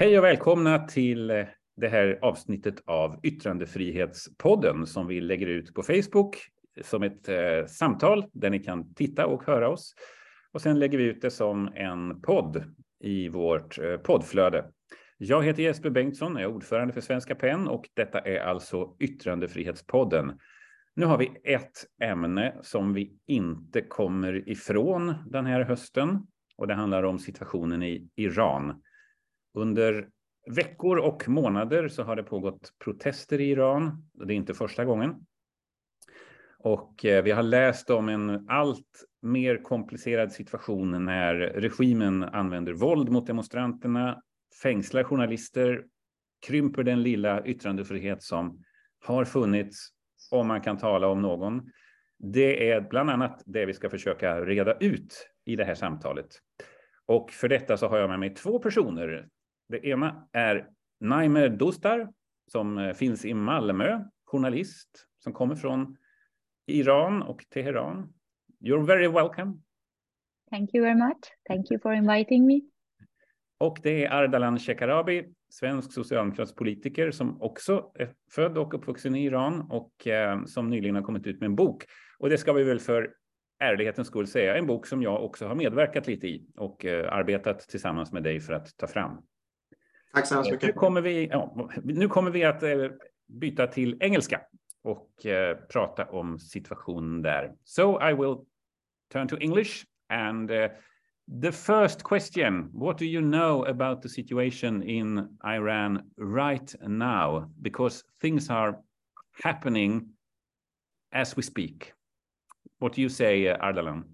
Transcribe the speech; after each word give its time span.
Hej 0.00 0.18
och 0.18 0.24
välkomna 0.24 0.78
till 0.78 1.30
eh, 1.30 1.44
det 1.76 1.88
här 1.88 2.18
avsnittet 2.22 2.82
av 2.86 3.20
Yttrandefrihetspodden 3.22 4.86
som 4.86 5.06
vi 5.06 5.20
lägger 5.20 5.46
ut 5.46 5.74
på 5.74 5.82
Facebook 5.82 6.36
som 6.82 7.02
ett 7.02 7.28
eh, 7.28 7.66
samtal 7.66 8.24
där 8.32 8.50
ni 8.50 8.58
kan 8.58 8.94
titta 8.94 9.26
och 9.26 9.44
höra 9.46 9.68
oss. 9.68 9.94
Och 10.52 10.62
sen 10.62 10.78
lägger 10.78 10.98
vi 10.98 11.04
ut 11.04 11.22
det 11.22 11.30
som 11.30 11.68
en 11.74 12.20
podd 12.20 12.64
i 13.00 13.28
vårt 13.28 13.78
eh, 13.78 13.96
poddflöde. 13.96 14.64
Jag 15.18 15.44
heter 15.44 15.62
Jesper 15.62 15.90
Bengtsson, 15.90 16.32
jag 16.32 16.42
är 16.42 16.54
ordförande 16.54 16.94
för 16.94 17.00
Svenska 17.00 17.34
PEN 17.34 17.68
och 17.68 17.84
detta 17.94 18.20
är 18.20 18.40
alltså 18.40 18.96
Yttrandefrihetspodden. 19.00 20.38
Nu 20.96 21.06
har 21.06 21.18
vi 21.18 21.30
ett 21.44 21.86
ämne 22.02 22.54
som 22.62 22.94
vi 22.94 23.18
inte 23.26 23.80
kommer 23.80 24.48
ifrån 24.48 25.14
den 25.26 25.46
här 25.46 25.60
hösten 25.60 26.26
och 26.56 26.66
det 26.66 26.74
handlar 26.74 27.02
om 27.02 27.18
situationen 27.18 27.82
i 27.82 28.08
Iran. 28.16 28.82
Under 29.54 30.08
veckor 30.46 30.98
och 30.98 31.28
månader 31.28 31.88
så 31.88 32.02
har 32.02 32.16
det 32.16 32.22
pågått 32.22 32.72
protester 32.84 33.40
i 33.40 33.50
Iran. 33.50 34.08
Det 34.12 34.34
är 34.34 34.36
inte 34.36 34.54
första 34.54 34.84
gången. 34.84 35.26
Och 36.58 37.04
eh, 37.04 37.24
vi 37.24 37.30
har 37.30 37.42
läst 37.42 37.90
om 37.90 38.08
en 38.08 38.48
allt 38.48 39.04
mer 39.22 39.62
komplicerad 39.62 40.32
situation 40.32 41.04
när 41.04 41.34
regimen 41.34 42.24
använder 42.24 42.72
våld 42.72 43.08
mot 43.08 43.26
demonstranterna, 43.26 44.22
fängslar 44.62 45.04
journalister, 45.04 45.84
krymper 46.46 46.82
den 46.82 47.02
lilla 47.02 47.46
yttrandefrihet 47.46 48.22
som 48.22 48.64
har 49.04 49.24
funnits, 49.24 49.88
om 50.30 50.46
man 50.46 50.60
kan 50.60 50.78
tala 50.78 51.08
om 51.08 51.22
någon. 51.22 51.70
Det 52.18 52.70
är 52.70 52.80
bland 52.80 53.10
annat 53.10 53.42
det 53.46 53.66
vi 53.66 53.74
ska 53.74 53.90
försöka 53.90 54.40
reda 54.40 54.74
ut 54.74 55.28
i 55.44 55.56
det 55.56 55.64
här 55.64 55.74
samtalet. 55.74 56.26
Och 57.06 57.30
för 57.30 57.48
detta 57.48 57.76
så 57.76 57.88
har 57.88 57.98
jag 57.98 58.10
med 58.10 58.20
mig 58.20 58.34
två 58.34 58.58
personer 58.58 59.28
det 59.70 59.86
ena 59.86 60.28
är 60.32 60.68
Naimer 61.00 61.48
Dostar 61.48 62.12
som 62.46 62.78
eh, 62.78 62.92
finns 62.92 63.24
i 63.24 63.34
Malmö, 63.34 64.04
journalist 64.24 65.06
som 65.18 65.32
kommer 65.32 65.54
från 65.54 65.96
Iran 66.66 67.22
och 67.22 67.44
Teheran. 67.50 68.12
You're 68.60 68.86
very 68.86 69.08
welcome. 69.08 69.52
Thank 70.50 70.74
you 70.74 70.84
very 70.84 70.94
much. 70.94 71.18
Thank 71.48 71.70
you 71.70 71.80
for 71.80 71.92
inviting 71.92 72.46
me. 72.46 72.60
Och 73.58 73.78
det 73.82 74.04
är 74.04 74.12
Ardalan 74.12 74.58
Shekarabi, 74.58 75.24
svensk 75.48 75.92
socialdemokratisk 75.92 76.56
politiker 76.56 77.10
som 77.10 77.42
också 77.42 77.92
är 77.94 78.14
född 78.30 78.58
och 78.58 78.74
uppvuxen 78.74 79.14
i 79.14 79.24
Iran 79.24 79.60
och 79.70 80.06
eh, 80.06 80.44
som 80.44 80.70
nyligen 80.70 80.94
har 80.94 81.02
kommit 81.02 81.26
ut 81.26 81.40
med 81.40 81.46
en 81.46 81.56
bok. 81.56 81.84
Och 82.18 82.30
det 82.30 82.38
ska 82.38 82.52
vi 82.52 82.62
väl 82.62 82.80
för 82.80 83.14
ärlighetens 83.58 84.08
skull 84.08 84.26
säga, 84.26 84.56
en 84.56 84.66
bok 84.66 84.86
som 84.86 85.02
jag 85.02 85.24
också 85.24 85.46
har 85.46 85.54
medverkat 85.54 86.06
lite 86.06 86.28
i 86.28 86.46
och 86.56 86.84
eh, 86.84 87.12
arbetat 87.12 87.60
tillsammans 87.60 88.12
med 88.12 88.22
dig 88.22 88.40
för 88.40 88.52
att 88.52 88.76
ta 88.76 88.86
fram. 88.86 89.22
Tack 90.14 90.26
så 90.26 90.34
hemskt 90.34 90.50
mycket. 90.50 90.66
Nu 90.68 90.72
kommer 90.72 91.00
vi, 91.00 91.26
ja, 91.26 91.70
nu 91.84 92.08
kommer 92.08 92.30
vi 92.30 92.44
att 92.44 92.62
eh, 92.62 92.86
byta 93.28 93.66
till 93.66 93.96
engelska 94.00 94.40
och 94.82 95.26
eh, 95.26 95.56
prata 95.56 96.04
om 96.04 96.38
situationen 96.38 97.22
där. 97.22 97.54
So 97.64 98.08
I 98.10 98.14
will 98.14 98.36
turn 99.12 99.28
to 99.28 99.36
English 99.40 99.84
and 100.08 100.50
uh, 100.50 100.66
the 101.42 101.52
first 101.52 102.02
question, 102.02 102.70
what 102.72 102.98
do 102.98 103.04
you 103.04 103.20
know 103.20 103.64
about 103.64 104.02
the 104.02 104.08
situation 104.08 104.82
in 104.82 105.38
Iran 105.44 106.02
right 106.18 106.74
now? 106.82 107.50
Because 107.62 108.04
things 108.20 108.50
are 108.50 108.78
happening 109.44 110.08
as 111.12 111.36
we 111.36 111.42
speak. 111.42 111.92
What 112.78 112.94
do 112.94 113.02
you 113.02 113.08
say, 113.08 113.48
uh, 113.48 113.56
Ardalan? 113.58 114.04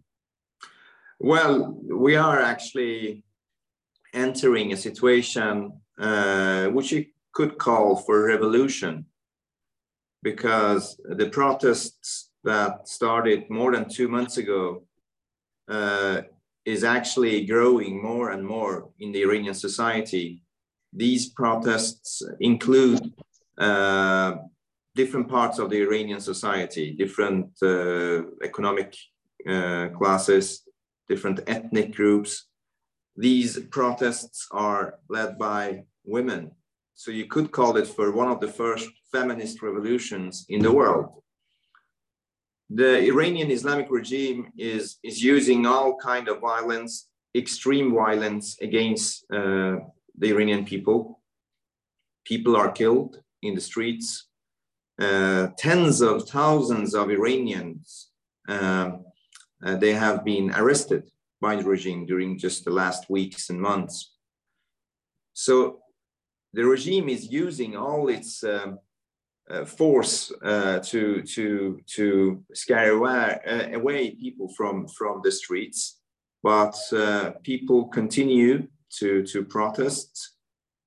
Well, 1.19 1.81
we 1.83 2.17
are 2.17 2.41
actually 2.43 3.25
entering 4.13 4.73
a 4.73 4.77
situation 4.77 5.73
uh, 5.99 6.67
which 6.67 6.93
you 6.93 7.07
could 7.33 7.59
call 7.59 7.97
for 7.97 8.25
revolution 8.25 9.07
because 10.23 11.01
the 11.05 11.29
protests 11.29 12.31
that 12.45 12.89
started 12.89 13.49
more 13.51 13.73
than 13.73 13.89
two 13.89 14.09
months 14.09 14.37
ago 14.39 14.83
uh, 15.69 16.23
is 16.65 16.83
actually 16.85 17.45
growing 17.45 18.03
more 18.03 18.31
and 18.31 18.45
more 18.45 18.89
in 18.99 19.13
the 19.13 19.23
Iranian 19.23 19.55
society. 19.55 20.43
These 20.93 21.31
protests 21.31 22.23
include 22.41 23.13
uh, 23.59 24.37
different 24.95 25.29
parts 25.29 25.59
of 25.59 25.71
the 25.71 25.81
Iranian 25.83 26.21
society, 26.21 26.93
different 26.93 27.51
uh, 27.63 28.23
economic 28.43 28.97
uh, 29.49 29.89
classes, 29.99 30.63
different 31.09 31.41
ethnic 31.47 31.95
groups, 31.95 32.47
these 33.17 33.59
protests 33.71 34.47
are 34.51 34.99
led 35.09 35.39
by 35.39 35.85
women. 36.05 36.51
So 36.95 37.11
you 37.11 37.27
could 37.27 37.51
call 37.51 37.77
it 37.77 37.87
for 37.87 38.13
one 38.13 38.29
of 38.29 38.41
the 38.41 38.49
first 38.49 38.89
feminist 39.11 39.63
revolutions 39.63 40.47
in 40.49 40.61
the 40.63 40.73
world. 40.73 41.23
The 42.69 42.99
Iranian 43.05 43.51
Islamic 43.51 43.91
regime 43.91 44.53
is, 44.59 44.97
is 45.03 45.23
using 45.23 45.67
all 45.67 45.97
kind 45.97 46.29
of 46.29 46.41
violence, 46.41 47.09
extreme 47.35 47.95
violence 47.95 48.57
against 48.61 49.25
uh, 49.33 49.77
the 50.19 50.31
Iranian 50.31 50.65
people. 50.65 51.21
People 52.25 52.57
are 52.57 52.73
killed 52.73 53.23
in 53.43 53.55
the 53.55 53.61
streets. 53.61 54.29
Uh, 55.01 55.49
tens 55.59 56.01
of 56.01 56.29
thousands 56.29 56.95
of 56.95 57.11
Iranians, 57.11 58.09
um, 58.49 59.05
uh, 59.65 59.77
they 59.77 59.93
have 59.93 60.25
been 60.25 60.51
arrested 60.51 61.11
the 61.41 61.65
regime 61.65 62.07
during 62.07 62.39
just 62.39 62.65
the 62.65 62.71
last 62.71 63.09
weeks 63.11 63.51
and 63.51 63.61
months. 63.61 64.13
So 65.33 65.81
the 66.53 66.65
regime 66.65 67.09
is 67.09 67.31
using 67.31 67.77
all 67.77 68.09
its 68.09 68.43
um, 68.43 68.79
uh, 69.49 69.65
force 69.65 70.33
uh, 70.43 70.81
to 70.81 71.23
to 71.23 71.81
to 71.87 72.43
scare 72.53 72.93
away, 72.93 73.39
uh, 73.47 73.77
away 73.77 74.11
people 74.11 74.49
from 74.57 74.89
from 74.89 75.21
the 75.23 75.31
streets, 75.31 76.01
but 76.43 76.77
uh, 76.93 77.33
people 77.43 77.89
continue 77.89 78.67
to 78.99 79.23
to 79.25 79.45
protest, 79.45 80.37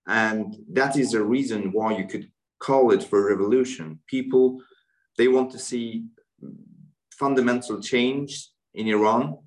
and 0.07 0.57
that 0.73 0.97
is 0.97 1.13
a 1.13 1.23
reason 1.23 1.71
why 1.71 1.97
you 1.97 2.05
could 2.05 2.29
call 2.59 2.91
it 2.91 3.03
for 3.03 3.29
revolution. 3.29 3.99
People 4.07 4.59
they 5.17 5.27
want 5.27 5.51
to 5.51 5.59
see 5.59 6.05
fundamental 7.11 7.79
change 7.81 8.49
in 8.73 8.87
Iran 8.87 9.37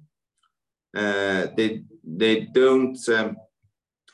they 0.95 1.83
they 2.05 2.41
don't 2.53 2.99
um, 3.09 3.37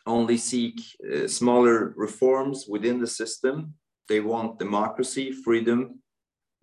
only 0.07 0.37
seek 0.37 0.81
uh, 1.13 1.29
smaller 1.29 1.93
reforms 1.97 2.67
within 2.69 3.01
the 3.01 3.07
system. 3.07 3.75
They 4.09 4.21
want 4.21 4.59
democracy, 4.59 5.33
freedom, 5.33 6.01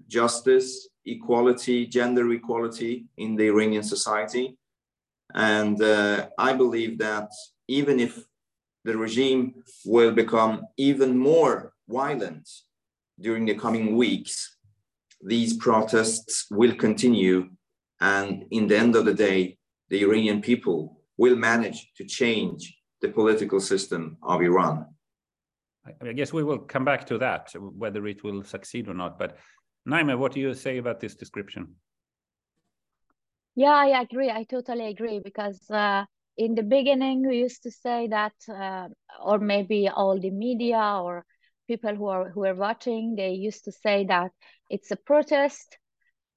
justice, 0.07 0.89
equality, 1.05 1.85
gender 1.85 2.31
equality 2.31 3.05
in 3.17 3.35
the 3.35 3.47
Iranian 3.47 3.83
society. 3.83 4.57
And 5.33 5.81
uh, 5.81 6.27
I 6.37 6.53
believe 6.53 6.97
that 6.99 7.29
even 7.67 7.99
if 7.99 8.23
the 8.83 8.97
regime 8.97 9.63
will 9.85 10.11
become 10.11 10.61
even 10.77 11.17
more 11.17 11.73
violent 11.87 12.47
during 13.19 13.45
the 13.45 13.55
coming 13.55 13.95
weeks, 13.95 14.57
these 15.21 15.57
protests 15.57 16.47
will 16.51 16.75
continue. 16.75 17.49
And 17.99 18.45
in 18.51 18.67
the 18.67 18.77
end 18.77 18.95
of 18.95 19.05
the 19.05 19.13
day, 19.13 19.57
the 19.89 20.01
Iranian 20.03 20.41
people 20.41 21.01
will 21.17 21.35
manage 21.35 21.91
to 21.97 22.05
change 22.05 22.77
the 23.01 23.09
political 23.09 23.59
system 23.59 24.17
of 24.23 24.41
Iran. 24.41 24.85
I 26.01 26.13
guess 26.13 26.33
we 26.33 26.43
will 26.43 26.59
come 26.59 26.83
back 26.83 27.05
to 27.07 27.17
that, 27.19 27.53
whether 27.55 28.07
it 28.07 28.23
will 28.23 28.43
succeed 28.43 28.87
or 28.87 28.95
not. 28.95 29.19
But 29.19 29.37
Naima, 29.87 30.17
what 30.17 30.31
do 30.31 30.39
you 30.39 30.53
say 30.55 30.77
about 30.77 30.99
this 30.99 31.15
description? 31.15 31.75
Yeah, 33.55 33.75
I 33.75 34.01
agree. 34.01 34.31
I 34.31 34.43
totally 34.43 34.87
agree 34.87 35.21
because 35.23 35.61
uh, 35.69 36.05
in 36.37 36.55
the 36.55 36.63
beginning 36.63 37.25
we 37.27 37.37
used 37.37 37.63
to 37.63 37.71
say 37.71 38.07
that, 38.07 38.33
uh, 38.49 38.89
or 39.23 39.39
maybe 39.39 39.87
all 39.87 40.19
the 40.19 40.31
media 40.31 40.99
or 41.01 41.23
people 41.67 41.95
who 41.95 42.07
are 42.07 42.29
who 42.29 42.45
are 42.45 42.55
watching, 42.55 43.15
they 43.15 43.31
used 43.31 43.65
to 43.65 43.71
say 43.71 44.05
that 44.05 44.31
it's 44.69 44.91
a 44.91 44.97
protest. 44.97 45.77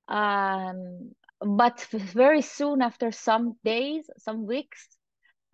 Um, 0.07 1.13
but 1.41 1.81
very 1.91 2.43
soon 2.43 2.83
after 2.83 3.13
some 3.13 3.55
days 3.65 4.11
some 4.19 4.47
weeks 4.47 4.89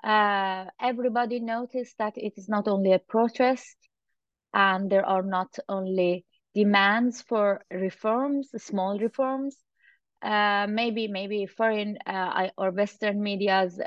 uh, 0.02 0.64
everybody 0.80 1.40
noticed 1.40 1.96
that 1.98 2.12
it 2.16 2.34
is 2.36 2.48
not 2.48 2.68
only 2.68 2.92
a 2.92 2.98
protest 2.98 3.76
and 4.52 4.90
there 4.90 5.04
are 5.04 5.22
not 5.22 5.58
only 5.68 6.24
demands 6.54 7.20
for 7.22 7.64
reforms 7.70 8.50
small 8.58 8.98
reforms. 8.98 9.56
Uh, 10.22 10.66
maybe 10.70 11.06
maybe 11.06 11.44
foreign 11.44 11.98
uh, 12.06 12.48
or 12.56 12.70
western 12.70 13.22
media's 13.22 13.78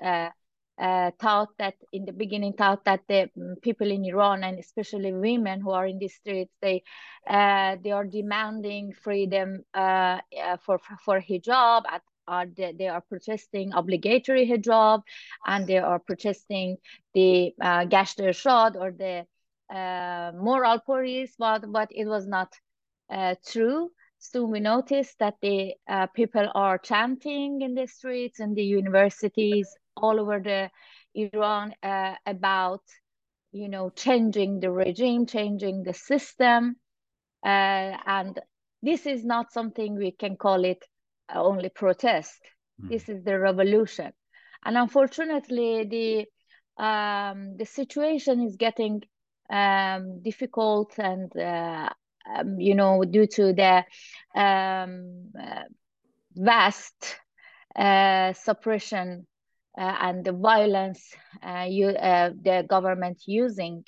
uh, 0.80 1.12
thought 1.20 1.50
that 1.58 1.74
in 1.92 2.06
the 2.06 2.14
beginning 2.14 2.54
thought 2.54 2.86
that 2.86 3.02
the 3.08 3.30
mm, 3.38 3.60
people 3.62 3.90
in 3.90 4.06
Iran 4.06 4.44
and 4.44 4.60
especially 4.60 5.12
women 5.12 5.60
who 5.60 5.72
are 5.72 5.88
in 5.88 5.98
the 5.98 6.08
streets 6.08 6.54
they 6.62 6.84
uh, 7.28 7.78
they 7.84 7.92
are 7.92 8.06
demanding 8.06 8.94
freedom 8.94 9.64
uh, 9.74 10.20
uh 10.44 10.58
for 10.58 10.80
for 11.04 11.20
hijab 11.20 11.84
are 12.28 12.46
they, 12.46 12.74
they 12.78 12.88
are 12.88 13.02
protesting 13.02 13.74
obligatory 13.74 14.48
hijab 14.48 15.02
and 15.48 15.66
they 15.66 15.78
are 15.78 16.00
protesting 16.00 16.78
the 17.14 17.54
uh, 17.62 17.86
gasht 17.86 18.20
irshad 18.20 18.76
or 18.76 18.92
the 18.92 19.26
uh, 19.76 20.32
moral 20.36 20.80
police 20.80 21.34
but 21.40 21.72
but 21.72 21.90
it 21.92 22.06
was 22.06 22.28
not 22.28 22.54
uh, 23.10 23.36
true. 23.48 23.90
Soon 24.20 24.52
we 24.52 24.60
noticed 24.60 25.20
that 25.20 25.36
the 25.42 25.76
people 26.16 26.50
are 26.56 26.78
chanting 26.80 27.62
in 27.62 27.76
the 27.76 27.86
streets 27.88 28.40
and 28.40 28.56
the 28.56 28.64
universities 28.64 29.78
all 30.02 30.20
over 30.20 30.40
the 30.40 30.70
iran 31.16 31.74
uh, 31.84 32.16
about 32.26 32.82
you 33.52 33.70
know 33.70 33.90
changing 33.90 34.60
the 34.60 34.72
regime 34.72 35.26
changing 35.26 35.84
the 35.84 35.94
system 35.94 36.76
uh, 37.46 37.98
and 38.06 38.40
this 38.82 39.06
is 39.06 39.26
not 39.26 39.52
something 39.52 39.96
we 39.96 40.12
can 40.12 40.36
call 40.36 40.64
it 40.64 40.84
only 41.34 41.70
protest. 41.70 42.42
Mm. 42.82 42.90
This 42.90 43.10
is 43.10 43.24
the 43.24 43.40
revolution. 43.40 44.12
And 44.64 44.78
unfortunately, 44.78 45.86
the 45.86 46.84
um, 46.84 47.58
the 47.58 47.66
situation 47.66 48.42
is 48.42 48.56
getting 48.56 49.02
um, 49.50 50.22
difficult 50.22 50.94
and 51.00 51.36
uh, 51.36 51.90
um, 52.36 52.60
you 52.60 52.76
know 52.76 53.04
due 53.04 53.28
to 53.28 53.54
the 53.54 53.84
um, 54.40 55.32
uh, 55.40 55.64
vast 56.36 57.16
uh, 57.76 58.34
suppression 58.34 59.26
uh, 59.26 59.37
and 59.78 60.26
the 60.26 60.32
violence 60.32 61.14
uh, 61.44 61.66
you, 61.70 61.90
uh, 61.90 62.32
the 62.42 62.66
government 62.68 63.22
using, 63.28 63.84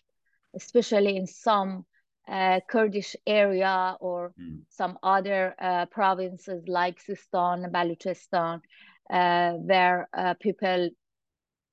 especially 0.55 1.17
in 1.17 1.25
some 1.25 1.85
uh, 2.29 2.59
Kurdish 2.69 3.15
area 3.25 3.97
or 3.99 4.33
mm. 4.39 4.59
some 4.69 4.99
other 5.01 5.55
uh, 5.59 5.87
provinces 5.87 6.63
like 6.67 6.99
Sistan, 7.03 7.71
Baluchistan, 7.71 8.61
uh, 9.09 9.53
where 9.53 10.07
uh, 10.15 10.35
people 10.39 10.89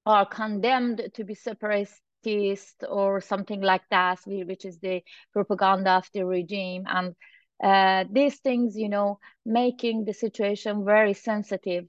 are 0.07 0.25
condemned 0.25 1.11
to 1.15 1.25
be 1.25 1.35
separatist 1.35 2.85
or 2.89 3.21
something 3.21 3.61
like 3.61 3.83
that, 3.91 4.19
which 4.25 4.65
is 4.65 4.79
the 4.79 5.03
propaganda 5.33 5.91
of 5.91 6.09
the 6.15 6.25
regime. 6.25 6.85
And 6.87 7.15
uh, 7.63 8.05
these 8.11 8.39
things, 8.39 8.77
you 8.77 8.89
know, 8.89 9.19
making 9.45 10.05
the 10.05 10.15
situation 10.15 10.85
very 10.85 11.13
sensitive 11.13 11.85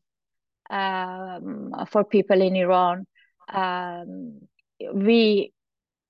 um, 0.69 1.72
for 1.90 2.04
people 2.04 2.42
in 2.42 2.56
Iran. 2.56 3.06
Um, 3.54 4.42
we 4.94 5.54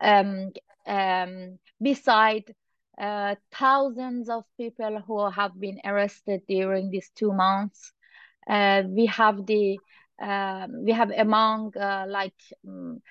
um, 0.01 0.51
um, 0.85 1.59
beside 1.81 2.53
uh, 2.97 3.35
thousands 3.51 4.29
of 4.29 4.43
people 4.57 5.01
who 5.05 5.29
have 5.29 5.59
been 5.59 5.79
arrested 5.85 6.41
during 6.47 6.89
these 6.89 7.09
two 7.15 7.31
months. 7.33 7.91
Uh, 8.47 8.83
we 8.87 9.05
have 9.07 9.45
the 9.45 9.79
uh, 10.21 10.67
we 10.83 10.91
have 10.91 11.11
among 11.11 11.75
uh, 11.77 12.05
like 12.07 12.33
um, 12.67 13.01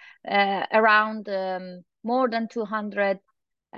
around 0.72 1.28
um, 1.28 1.82
more 2.02 2.28
than 2.28 2.48
200 2.48 3.20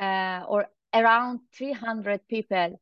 uh, 0.01 0.43
or 0.49 0.67
around 0.95 1.41
300 1.55 2.27
people 2.29 2.81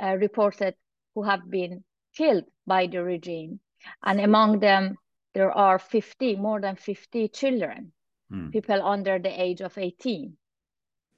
reported 0.00 0.74
who 1.14 1.22
have 1.22 1.50
been 1.50 1.82
killed 2.16 2.44
by 2.66 2.86
the 2.86 3.02
regime, 3.02 3.60
and 4.02 4.20
among 4.20 4.60
them 4.60 4.96
there 5.34 5.52
are 5.52 5.78
50 5.78 6.36
more 6.36 6.60
than 6.60 6.76
50 6.76 7.28
children, 7.28 7.92
mm. 8.32 8.52
people 8.52 8.82
under 8.82 9.18
the 9.18 9.28
age 9.28 9.60
of 9.60 9.76
18. 9.76 10.36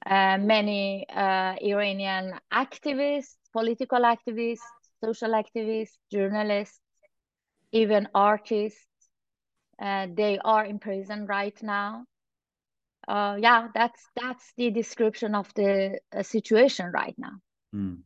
Uh, 0.05 0.37
many 0.39 1.05
uh, 1.09 1.55
Iranian 1.61 2.33
activists, 2.51 3.35
political 3.53 3.99
activists, 3.99 4.65
social 5.03 5.29
activists, 5.31 5.97
journalists, 6.11 6.79
even 7.71 8.07
artists. 8.13 8.87
Uh, 9.81 10.07
they 10.13 10.37
are 10.43 10.65
in 10.65 10.79
prison 10.79 11.25
right 11.25 11.61
now. 11.63 12.05
Uh, 13.07 13.37
yeah, 13.39 13.67
that's 13.73 14.07
that's 14.15 14.53
the 14.57 14.69
description 14.69 15.33
of 15.33 15.51
the 15.55 15.99
uh, 16.15 16.21
situation 16.21 16.91
right 16.93 17.15
now. 17.17 17.33
Mm. 17.73 18.01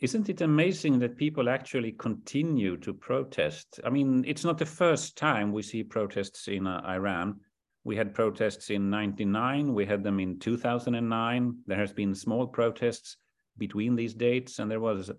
Isn't 0.00 0.28
it 0.30 0.40
amazing 0.40 0.98
that 1.00 1.18
people 1.18 1.48
actually 1.48 1.92
continue 1.92 2.76
to 2.78 2.94
protest? 2.94 3.80
I 3.84 3.90
mean, 3.90 4.24
it's 4.26 4.44
not 4.44 4.58
the 4.58 4.66
first 4.66 5.16
time 5.16 5.52
we 5.52 5.62
see 5.62 5.82
protests 5.82 6.48
in 6.48 6.66
uh, 6.66 6.82
Iran 6.86 7.40
we 7.84 7.96
had 7.96 8.14
protests 8.14 8.70
in 8.70 8.90
99, 8.90 9.72
we 9.72 9.86
had 9.86 10.04
them 10.04 10.20
in 10.20 10.38
2009. 10.38 11.58
There 11.66 11.78
has 11.78 11.92
been 11.92 12.14
small 12.14 12.46
protests 12.46 13.16
between 13.56 13.96
these 13.96 14.14
dates, 14.14 14.58
and 14.58 14.70
there 14.70 14.80
was 14.80 15.10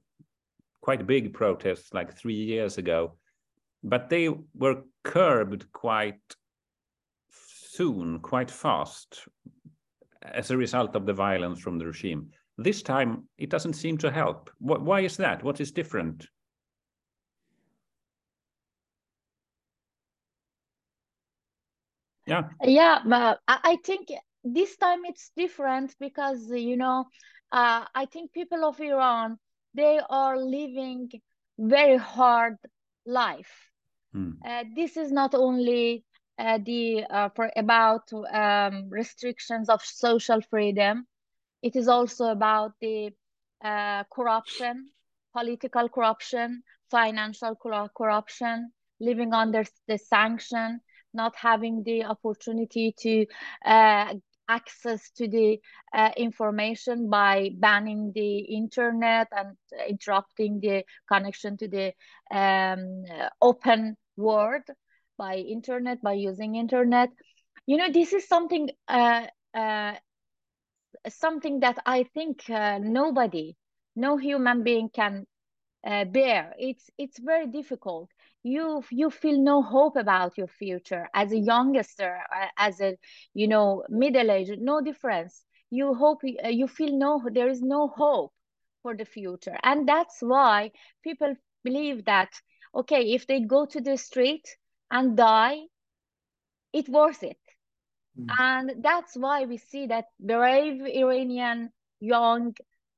quite 0.82 1.08
big 1.08 1.34
protests 1.34 1.94
like 1.94 2.16
three 2.16 2.36
years 2.36 2.78
ago. 2.78 3.18
But 3.84 4.10
they 4.10 4.30
were 4.54 4.84
curbed 5.04 5.72
quite 5.72 6.22
soon, 7.32 8.20
quite 8.20 8.52
fast, 8.52 9.28
as 10.22 10.52
a 10.52 10.58
result 10.58 10.96
of 10.96 11.08
the 11.08 11.14
violence 11.14 11.60
from 11.60 11.80
the 11.80 11.88
regime. 11.88 12.30
This 12.64 12.82
time, 12.82 13.28
it 13.38 13.50
doesn't 13.50 13.74
seem 13.74 13.98
to 14.00 14.12
help. 14.12 14.50
Why 14.60 15.02
is 15.02 15.18
that? 15.18 15.44
What 15.44 15.60
is 15.60 15.72
different? 15.72 16.28
yeah 22.28 22.44
yeah 22.64 23.00
but 23.06 23.40
i 23.48 23.78
think 23.84 24.10
this 24.44 24.78
time 24.78 25.02
it's 25.06 25.32
different 25.36 25.96
because 26.00 26.50
you 26.50 26.78
know 26.78 27.06
uh, 27.52 27.86
i 27.96 28.06
think 28.06 28.32
people 28.32 28.64
of 28.66 28.80
iran 28.80 29.38
they 29.74 30.00
are 30.10 30.38
living 30.38 31.10
very 31.58 31.98
hard 31.98 32.58
life 33.06 33.70
mm. 34.16 34.34
uh, 34.46 34.64
this 34.76 34.98
is 34.98 35.12
not 35.12 35.34
only 35.34 36.04
uh, 36.38 36.60
the 36.64 37.04
uh, 37.10 37.30
for 37.36 37.52
about 37.56 38.04
um, 38.32 38.88
restrictions 38.90 39.70
of 39.70 39.82
social 39.84 40.42
freedom 40.50 41.06
it 41.62 41.76
is 41.76 41.88
also 41.88 42.26
about 42.26 42.74
the 42.82 43.12
uh, 43.64 44.04
corruption 44.14 44.90
political 45.34 45.88
corruption 45.90 46.64
financial 46.90 47.56
corruption 47.96 48.72
living 49.00 49.34
under 49.34 49.64
the 49.88 49.98
sanction 49.98 50.80
not 51.14 51.36
having 51.36 51.84
the 51.84 52.04
opportunity 52.04 52.94
to 52.98 53.26
uh, 53.66 54.14
access 54.48 55.12
to 55.12 55.28
the 55.28 55.60
uh, 55.94 56.12
information 56.18 57.10
by 57.10 57.50
banning 57.60 58.12
the 58.14 58.40
internet 58.40 59.28
and 59.32 59.56
interrupting 59.88 60.60
the 60.60 60.84
connection 61.12 61.58
to 61.58 61.68
the 61.68 61.94
um, 62.36 63.04
open 63.42 63.96
world 64.18 64.64
by 65.18 65.36
internet 65.36 66.02
by 66.02 66.14
using 66.14 66.56
internet. 66.56 67.10
You 67.66 67.78
know 67.78 67.92
this 67.92 68.12
is 68.14 68.28
something 68.28 68.70
uh, 68.88 69.28
uh, 69.54 69.94
something 71.10 71.60
that 71.60 71.78
i 71.86 72.04
think 72.04 72.50
uh, 72.50 72.78
nobody 72.80 73.56
no 73.96 74.18
human 74.18 74.64
being 74.64 74.90
can 74.90 75.26
uh, 75.86 76.06
bear. 76.06 76.54
It's 76.58 76.90
it's 76.98 77.20
very 77.20 77.48
difficult. 77.48 78.10
You 78.44 78.84
you 78.92 79.10
feel 79.10 79.38
no 79.40 79.62
hope 79.62 79.96
about 79.96 80.38
your 80.38 80.48
future 80.48 81.08
as 81.14 81.32
a 81.32 81.38
youngster 81.38 82.20
as 82.58 82.80
a 82.82 82.98
you 83.34 83.48
know 83.48 83.84
middle 83.90 84.32
age 84.32 84.50
no 84.60 84.82
difference. 84.82 85.44
You 85.70 85.94
hope 85.96 86.22
uh, 86.44 86.48
you 86.50 86.68
feel 86.68 86.98
no 86.98 87.22
there 87.32 87.50
is 87.50 87.62
no 87.62 87.88
hope 87.88 88.34
for 88.82 88.96
the 88.96 89.06
future. 89.06 89.58
And 89.64 89.88
that's 89.88 90.20
why 90.22 90.72
people 91.04 91.36
believe 91.64 92.06
that 92.06 92.30
okay 92.76 93.14
if 93.14 93.28
they 93.28 93.42
go 93.42 93.66
to 93.66 93.82
the 93.82 93.98
street 93.98 94.46
and 94.92 95.18
die 95.18 95.68
it 96.74 96.90
worth 96.90 97.24
it 97.24 97.38
mm. 98.20 98.28
and 98.40 98.84
that's 98.84 99.16
why 99.16 99.46
we 99.46 99.58
see 99.58 99.88
that 99.88 100.06
brave 100.20 100.82
iranian 100.86 101.70
young 102.00 102.54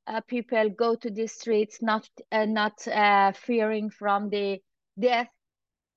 uh, 0.07 0.21
people 0.27 0.69
go 0.69 0.95
to 0.95 1.09
the 1.09 1.27
streets 1.27 1.81
not 1.81 2.07
uh, 2.31 2.45
not 2.45 2.87
uh, 2.87 3.31
fearing 3.33 3.89
from 3.89 4.29
the 4.29 4.59
death 4.99 5.29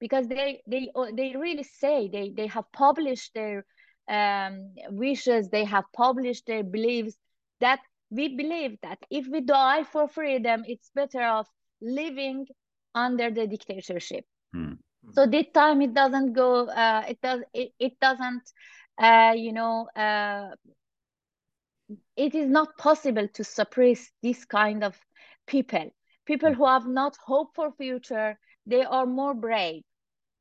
because 0.00 0.26
they 0.28 0.62
they 0.66 0.90
uh, 0.94 1.06
they 1.14 1.34
really 1.36 1.62
say 1.62 2.08
they 2.12 2.32
they 2.36 2.46
have 2.46 2.64
published 2.72 3.32
their 3.34 3.64
um, 4.08 4.74
wishes 4.90 5.48
they 5.48 5.64
have 5.64 5.84
published 5.94 6.46
their 6.46 6.62
beliefs 6.62 7.16
that 7.60 7.80
we 8.10 8.36
believe 8.36 8.76
that 8.82 8.98
if 9.10 9.26
we 9.26 9.40
die 9.40 9.82
for 9.82 10.06
freedom 10.08 10.62
it's 10.66 10.90
better 10.94 11.22
off 11.22 11.48
living 11.80 12.46
under 12.94 13.30
the 13.30 13.46
dictatorship 13.46 14.24
hmm. 14.54 14.74
so 15.12 15.26
this 15.26 15.46
time 15.52 15.82
it 15.82 15.92
doesn't 15.92 16.32
go 16.32 16.66
uh, 16.68 17.02
it 17.08 17.20
does 17.20 17.40
it, 17.52 17.72
it 17.78 17.98
doesn't 18.00 18.42
uh, 18.98 19.34
you 19.36 19.52
know 19.52 19.88
uh, 19.96 20.50
it 22.16 22.34
is 22.34 22.48
not 22.48 22.76
possible 22.76 23.28
to 23.34 23.44
suppress 23.44 24.10
this 24.22 24.44
kind 24.44 24.82
of 24.84 24.96
people 25.46 25.88
people 26.26 26.50
hmm. 26.50 26.56
who 26.56 26.66
have 26.66 26.86
not 26.86 27.16
hope 27.24 27.54
for 27.54 27.72
future 27.72 28.38
they 28.66 28.84
are 28.84 29.06
more 29.06 29.34
brave 29.34 29.82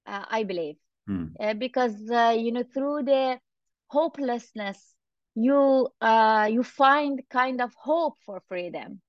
uh, 0.08 0.26
i 0.30 0.44
believe 0.44 0.78
mm. 1.10 1.60
because 1.60 1.96
uh, 2.10 2.36
you 2.38 2.52
know 2.52 2.64
through 2.74 3.04
the 3.04 3.40
hopelessness 3.88 4.96
you 5.36 5.88
uh, 6.02 6.48
you 6.52 6.64
find 6.64 7.22
kind 7.30 7.62
of 7.62 7.72
hope 7.76 8.16
for 8.26 8.42
freedom 8.48 9.02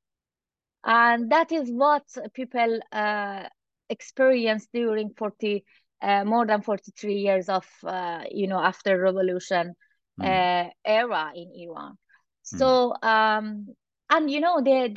and 0.84 1.30
that 1.30 1.52
is 1.52 1.70
what 1.70 2.04
people 2.34 2.80
uh, 2.92 3.44
experienced 3.88 4.68
during 4.72 5.10
40 5.16 5.64
uh, 6.02 6.24
more 6.24 6.46
than 6.46 6.62
43 6.62 7.14
years 7.14 7.48
of 7.48 7.66
uh, 7.84 8.24
you 8.30 8.46
know 8.46 8.58
after 8.58 8.98
revolution 9.00 9.74
mm. 10.20 10.70
era 10.84 11.32
in 11.34 11.50
Iran. 11.54 11.92
Mm. 11.92 12.58
So 12.58 12.94
um, 13.02 13.66
and 14.10 14.30
you 14.30 14.40
know 14.40 14.60
the 14.62 14.88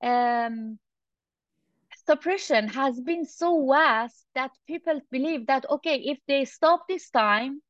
the 0.00 0.06
um, 0.08 0.78
suppression 2.06 2.68
has 2.68 3.00
been 3.00 3.24
so 3.24 3.66
vast 3.70 4.26
that 4.34 4.50
people 4.66 5.00
believe 5.10 5.46
that 5.46 5.64
okay 5.70 5.96
if 5.96 6.18
they 6.26 6.44
stop 6.44 6.82
this 6.88 7.10
time 7.10 7.60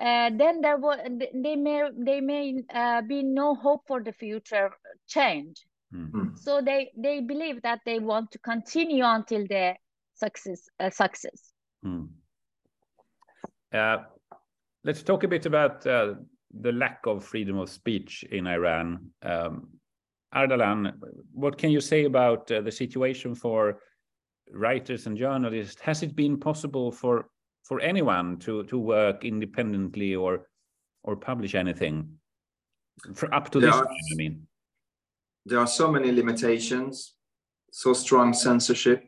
uh, 0.00 0.30
then 0.36 0.60
there 0.60 0.76
will 0.76 0.98
they 1.34 1.54
may 1.54 1.88
they 1.96 2.20
may 2.20 2.62
uh, 2.74 3.00
be 3.02 3.22
no 3.22 3.54
hope 3.54 3.82
for 3.86 4.02
the 4.02 4.12
future 4.12 4.70
change 5.06 5.64
mm-hmm. 5.94 6.34
so 6.34 6.60
they 6.60 6.90
they 6.96 7.20
believe 7.20 7.62
that 7.62 7.78
they 7.86 8.00
want 8.00 8.30
to 8.32 8.38
continue 8.40 9.04
until 9.04 9.46
the 9.46 9.74
success 10.14 10.68
uh, 10.80 10.90
success 10.90 11.53
mm. 11.84 12.08
let's 14.84 15.02
talk 15.02 15.24
a 15.24 15.28
bit 15.28 15.46
about 15.46 15.86
uh, 15.86 16.14
the 16.60 16.72
lack 16.72 17.00
of 17.06 17.24
freedom 17.24 17.58
of 17.58 17.68
speech 17.68 18.24
in 18.30 18.46
iran 18.46 19.10
um, 19.22 19.68
Ardalan, 20.34 20.94
what 21.32 21.56
can 21.56 21.70
you 21.70 21.80
say 21.80 22.04
about 22.04 22.50
uh, 22.50 22.60
the 22.60 22.72
situation 22.72 23.34
for 23.34 23.78
writers 24.50 25.06
and 25.06 25.16
journalists? 25.16 25.80
Has 25.80 26.02
it 26.02 26.16
been 26.16 26.38
possible 26.38 26.90
for 26.90 27.26
for 27.62 27.80
anyone 27.80 28.38
to 28.38 28.64
to 28.64 28.78
work 28.78 29.24
independently 29.24 30.14
or 30.14 30.48
or 31.04 31.16
publish 31.16 31.54
anything 31.54 32.08
for 33.14 33.32
up 33.32 33.50
to 33.50 33.60
there 33.60 33.70
this 33.70 33.80
are, 33.80 33.84
time? 33.84 34.12
I 34.12 34.14
mean, 34.16 34.46
there 35.46 35.60
are 35.60 35.68
so 35.68 35.90
many 35.90 36.10
limitations, 36.10 37.14
so 37.70 37.92
strong 37.92 38.34
censorship, 38.34 39.06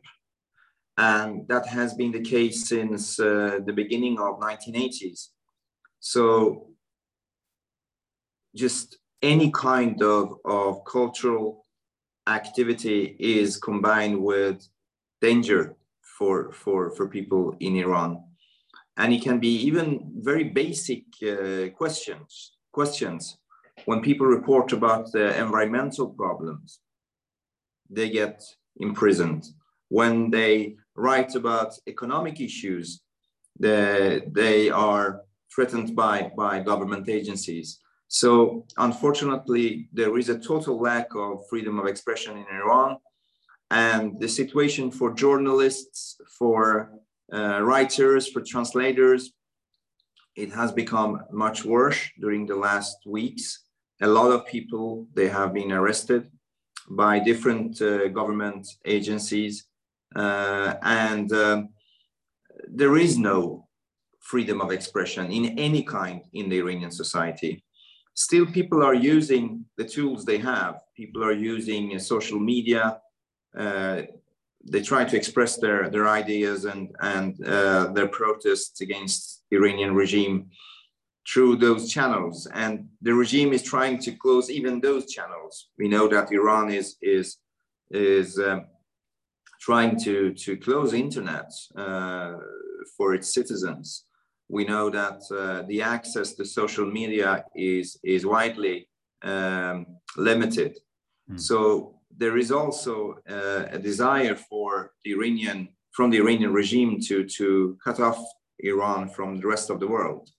and 0.97 1.47
that 1.47 1.67
has 1.67 1.93
been 1.93 2.11
the 2.11 2.21
case 2.21 2.67
since 2.67 3.19
uh, 3.19 3.59
the 3.65 3.73
beginning 3.73 4.19
of 4.19 4.39
1980s. 4.39 5.27
So 5.99 6.69
just 8.55 8.97
any 9.21 9.51
kind 9.51 10.01
of, 10.01 10.37
of 10.45 10.83
cultural 10.85 11.65
activity 12.27 13.15
is 13.19 13.57
combined 13.57 14.19
with 14.21 14.67
danger 15.21 15.75
for, 16.01 16.51
for, 16.51 16.91
for 16.91 17.07
people 17.07 17.55
in 17.59 17.75
Iran. 17.75 18.23
And 18.97 19.13
it 19.13 19.21
can 19.21 19.39
be 19.39 19.55
even 19.67 20.11
very 20.15 20.45
basic 20.45 21.03
uh, 21.21 21.69
questions, 21.75 22.53
questions. 22.71 23.37
When 23.85 24.01
people 24.01 24.25
report 24.25 24.73
about 24.73 25.11
the 25.11 25.39
environmental 25.39 26.09
problems, 26.09 26.79
they 27.89 28.09
get 28.09 28.43
imprisoned. 28.77 29.45
When 29.89 30.31
they 30.31 30.77
write 30.97 31.35
about 31.35 31.73
economic 31.87 32.41
issues, 32.41 33.01
they, 33.59 34.23
they 34.31 34.69
are 34.69 35.21
threatened 35.53 35.95
by, 35.95 36.31
by 36.35 36.59
government 36.59 37.07
agencies. 37.07 37.79
So 38.07 38.65
unfortunately, 38.77 39.89
there 39.93 40.17
is 40.17 40.29
a 40.29 40.39
total 40.39 40.79
lack 40.79 41.07
of 41.15 41.47
freedom 41.49 41.79
of 41.79 41.87
expression 41.87 42.37
in 42.37 42.45
Iran. 42.51 42.97
And 43.69 44.17
the 44.19 44.29
situation 44.29 44.91
for 44.91 45.13
journalists, 45.13 46.17
for 46.37 46.91
uh, 47.33 47.61
writers, 47.61 48.27
for 48.29 48.41
translators, 48.41 49.33
it 50.37 50.51
has 50.53 50.71
become 50.71 51.21
much 51.31 51.65
worse 51.65 51.99
during 52.21 52.45
the 52.45 52.55
last 52.55 52.97
weeks. 53.05 53.65
A 54.01 54.07
lot 54.07 54.31
of 54.31 54.45
people, 54.45 55.07
they 55.13 55.27
have 55.27 55.53
been 55.53 55.71
arrested 55.71 56.31
by 56.89 57.19
different 57.19 57.81
uh, 57.81 58.07
government 58.09 58.67
agencies. 58.85 59.65
Uh, 60.15 60.75
and 60.81 61.31
um, 61.33 61.69
there 62.67 62.97
is 62.97 63.17
no 63.17 63.67
freedom 64.19 64.61
of 64.61 64.71
expression 64.71 65.31
in 65.31 65.57
any 65.57 65.83
kind 65.83 66.21
in 66.33 66.49
the 66.49 66.57
Iranian 66.57 66.91
society 66.91 67.63
still 68.17 68.47
people 68.47 68.83
are 68.83 68.95
using 68.95 69.63
the 69.77 69.85
tools 69.85 70.25
they 70.25 70.39
have. 70.39 70.81
People 70.95 71.23
are 71.23 71.33
using 71.53 71.95
uh, 71.95 71.99
social 71.99 72.39
media. 72.39 72.99
Uh, 73.57 74.01
they 74.69 74.81
try 74.81 75.05
to 75.05 75.15
express 75.15 75.57
their, 75.57 75.89
their 75.89 76.07
ideas 76.09 76.65
and, 76.65 76.89
and 76.99 77.37
their 77.95 78.07
protests 78.07 78.81
against 78.81 79.43
Iranian 79.51 79.93
regime 79.95 80.49
through 81.31 81.55
those 81.57 81.89
channels. 81.89 82.47
And 82.53 82.89
the 83.01 83.13
regime 83.13 83.53
is 83.53 83.63
trying 83.63 83.99
to 83.99 84.11
close 84.13 84.49
even 84.49 84.81
those 84.81 85.05
channels. 85.05 85.69
We 85.77 85.87
know 85.87 86.07
that 86.09 86.31
Iran 86.31 86.71
is, 86.71 86.97
is, 87.01 87.37
is 87.91 88.39
um, 88.39 88.65
trying 89.67 89.93
to, 90.05 90.15
to 90.45 90.51
close 90.67 90.91
internet 90.93 91.49
uh, 91.75 92.33
for 92.95 93.07
its 93.17 93.27
citizens 93.37 93.87
we 94.49 94.63
know 94.65 94.89
that 94.89 95.21
uh, 95.31 95.63
the 95.67 95.81
access 95.81 96.33
to 96.33 96.45
social 96.45 96.85
media 96.85 97.43
is, 97.55 97.99
is 98.03 98.25
widely 98.25 98.87
um, 99.23 99.85
limited. 100.15 100.77
Mm. 101.29 101.39
So 101.39 101.99
there 102.15 102.37
is 102.37 102.51
also 102.51 103.15
uh, 103.29 103.65
a 103.71 103.79
desire 103.79 104.35
for 104.35 104.93
the 105.03 105.11
Iranian, 105.11 105.69
from 105.91 106.09
the 106.09 106.17
Iranian 106.17 106.53
regime 106.53 106.99
to, 107.07 107.25
to 107.25 107.77
cut 107.83 107.99
off 107.99 108.19
Iran 108.59 109.09
from 109.09 109.37
the 109.37 109.47
rest 109.47 109.69
of 109.69 109.79
the 109.79 109.87
world 109.87 110.29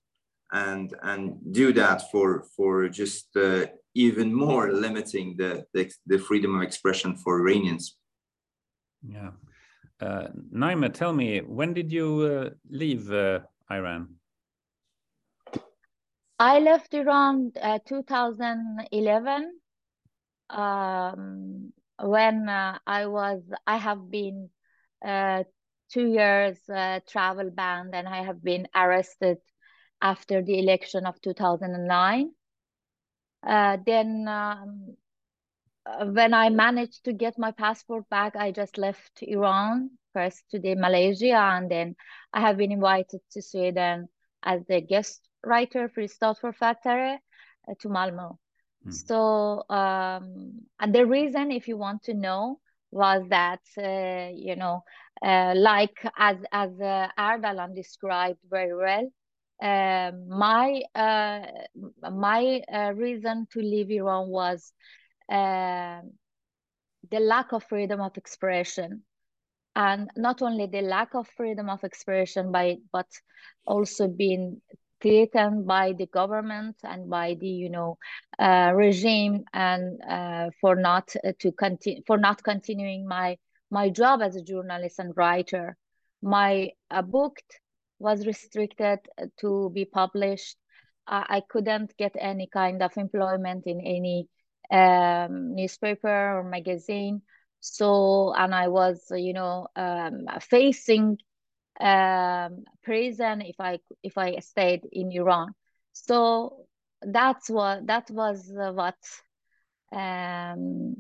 and, 0.53 0.95
and 1.03 1.37
do 1.53 1.73
that 1.75 2.11
for, 2.11 2.45
for 2.57 2.89
just 2.89 3.37
uh, 3.37 3.67
even 3.95 4.33
more 4.33 4.73
limiting 4.73 5.37
the, 5.37 5.65
the, 5.75 5.93
the, 6.07 6.19
freedom 6.19 6.55
of 6.57 6.63
expression 6.63 7.17
for 7.17 7.41
Iranians. 7.41 7.97
Yeah. 9.11 9.31
Uh, 10.01 10.29
Naima, 10.55 10.93
tell 10.93 11.13
me, 11.13 11.41
when 11.41 11.75
did 11.75 11.91
you 11.91 12.21
uh, 12.21 12.51
leave 12.71 13.11
uh, 13.11 13.41
Iran? 13.71 14.17
I 16.39 16.61
left 16.61 16.95
Iran 16.95 17.51
uh, 17.61 17.81
2011 17.85 19.59
um, 20.51 21.73
when 22.01 22.49
uh, 22.49 22.79
I 22.87 23.07
was 23.07 23.43
I 23.67 23.77
have 23.77 24.09
been 24.09 24.51
uh, 25.05 25.43
two 25.91 26.07
years 26.07 26.59
uh, 26.69 27.01
travel 27.09 27.51
banned 27.51 27.95
and 27.95 28.07
I 28.07 28.23
have 28.23 28.43
been 28.43 28.69
arrested 28.75 29.39
after 30.01 30.43
the 30.43 30.61
election 30.61 31.07
of 31.07 31.21
2009. 31.21 32.31
Uh, 33.45 33.79
then 33.85 34.29
um, 34.29 34.97
when 36.13 36.35
I 36.35 36.49
managed 36.51 37.05
to 37.05 37.13
get 37.13 37.39
my 37.39 37.53
passport 37.53 38.09
back, 38.09 38.37
I 38.37 38.53
just 38.53 38.79
left 38.79 39.23
Iran 39.23 39.91
first 40.13 40.45
to 40.51 40.59
the 40.59 40.75
Malaysia, 40.75 41.37
and 41.37 41.71
then 41.71 41.97
I 42.33 42.41
have 42.41 42.57
been 42.57 42.73
invited 42.73 43.21
to 43.33 43.43
Sweden 43.43 44.09
as 44.43 44.65
the 44.67 44.81
guest 44.81 45.29
writer 45.45 45.89
for 45.89 46.03
Författare 46.03 47.19
uh, 47.69 47.75
to 47.81 47.89
Malmo. 47.89 48.39
Mm. 48.87 48.93
So, 48.93 49.65
um, 49.69 50.63
and 50.81 50.95
the 50.95 51.07
reason, 51.07 51.51
if 51.51 51.69
you 51.69 51.77
want 51.77 52.03
to 52.05 52.15
know, 52.15 52.61
was 52.91 53.23
that 53.29 53.61
uh, 53.77 54.31
you 54.35 54.57
know, 54.57 54.83
uh, 55.23 55.55
like 55.57 55.97
as 56.17 56.37
as 56.53 56.71
uh, 56.81 57.09
Ardalan 57.19 57.75
described 57.75 58.39
very 58.49 58.75
well, 58.75 59.11
uh, 59.63 60.13
my 60.29 60.83
uh, 60.95 61.47
my 62.11 62.63
uh, 62.73 62.93
reason 62.95 63.47
to 63.53 63.61
leave 63.61 63.91
Iran 63.91 64.29
was 64.29 64.73
uh, 65.29 66.01
the 67.11 67.21
lack 67.21 67.53
of 67.53 67.65
freedom 67.65 68.01
of 68.01 68.17
expression. 68.17 69.03
And 69.75 70.11
not 70.17 70.43
only 70.43 70.67
the 70.67 70.83
lack 70.83 71.15
of 71.15 71.29
freedom 71.29 71.69
of 71.69 71.85
expression 71.85 72.51
by 72.51 72.79
but 72.93 73.07
also 73.67 74.09
being 74.09 74.61
threatened 75.01 75.67
by 75.67 75.93
the 75.93 76.07
government 76.07 76.77
and 76.83 77.09
by 77.09 77.37
the 77.41 77.47
you 77.47 77.71
know 77.71 77.99
uh, 78.39 78.73
regime 78.75 79.45
and 79.53 80.01
uh, 80.03 80.51
for 80.61 80.75
not 80.75 81.15
uh, 81.25 81.33
to 81.39 81.53
continue 81.53 82.03
for 82.07 82.19
not 82.19 82.43
continuing 82.43 83.07
my 83.07 83.37
my 83.71 83.89
job 83.89 84.23
as 84.23 84.35
a 84.35 84.43
journalist 84.43 84.99
and 84.99 85.17
writer. 85.17 85.77
My 86.23 86.71
uh, 86.91 87.03
book 87.03 87.39
was 88.01 88.27
restricted 88.27 88.99
to 89.41 89.71
be 89.75 89.85
published. 89.85 90.57
I 91.11 91.43
couldn't 91.49 91.97
get 91.97 92.15
any 92.19 92.49
kind 92.53 92.83
of 92.83 92.95
employment 92.99 93.63
in 93.67 93.81
any 93.81 94.29
um, 94.71 95.55
newspaper 95.55 96.39
or 96.39 96.45
magazine. 96.45 97.23
So 97.61 98.33
and 98.37 98.55
i 98.55 98.69
was 98.69 99.11
you 99.15 99.33
know 99.33 99.69
um, 99.77 100.27
facing 100.41 101.19
um, 101.81 102.65
prison 102.83 103.41
if 103.43 103.57
i 103.61 103.79
if 104.03 104.17
i 104.19 104.39
stayed 104.39 104.87
in 104.93 105.11
iran. 105.13 105.55
So 105.93 106.67
that's 107.03 107.51
what 107.51 107.87
that 107.87 108.11
was 108.11 108.51
what 108.55 108.97
um, 109.93 110.97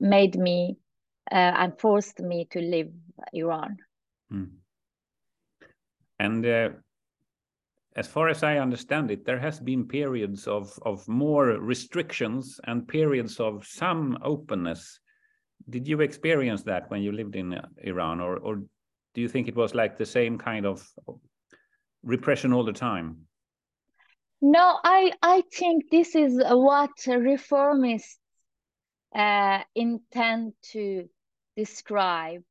made 0.00 0.36
me 0.36 0.76
uh, 1.30 1.34
and 1.34 1.78
forced 1.78 2.20
me 2.20 2.46
to 2.50 2.60
leave 2.60 2.92
iran. 3.32 3.78
Mm. 4.30 4.62
and 6.18 6.44
uh, 6.46 6.70
as 7.96 8.06
far 8.08 8.28
as 8.28 8.42
I 8.42 8.58
understand 8.58 9.10
it, 9.10 9.24
there 9.24 9.38
has 9.38 9.60
been 9.60 9.86
periods 9.86 10.46
of, 10.46 10.78
of 10.82 11.06
more 11.08 11.46
restrictions 11.60 12.58
and 12.64 12.88
periods 12.88 13.38
of 13.40 13.66
some 13.66 14.18
openness 14.22 15.00
did 15.68 15.86
you 15.86 16.00
experience 16.00 16.62
that 16.64 16.90
when 16.90 17.02
you 17.02 17.12
lived 17.12 17.36
in 17.36 17.60
Iran, 17.78 18.20
or 18.20 18.36
or 18.38 18.56
do 19.14 19.20
you 19.20 19.28
think 19.28 19.48
it 19.48 19.56
was 19.56 19.74
like 19.74 19.96
the 19.96 20.06
same 20.06 20.38
kind 20.38 20.66
of 20.66 20.86
repression 22.02 22.52
all 22.52 22.64
the 22.64 22.72
time? 22.72 23.26
No, 24.40 24.78
I 24.82 25.12
I 25.22 25.42
think 25.52 25.90
this 25.90 26.14
is 26.14 26.42
what 26.44 26.90
reformists 27.06 28.16
uh, 29.14 29.62
intend 29.74 30.54
to 30.72 31.08
describe. 31.56 32.42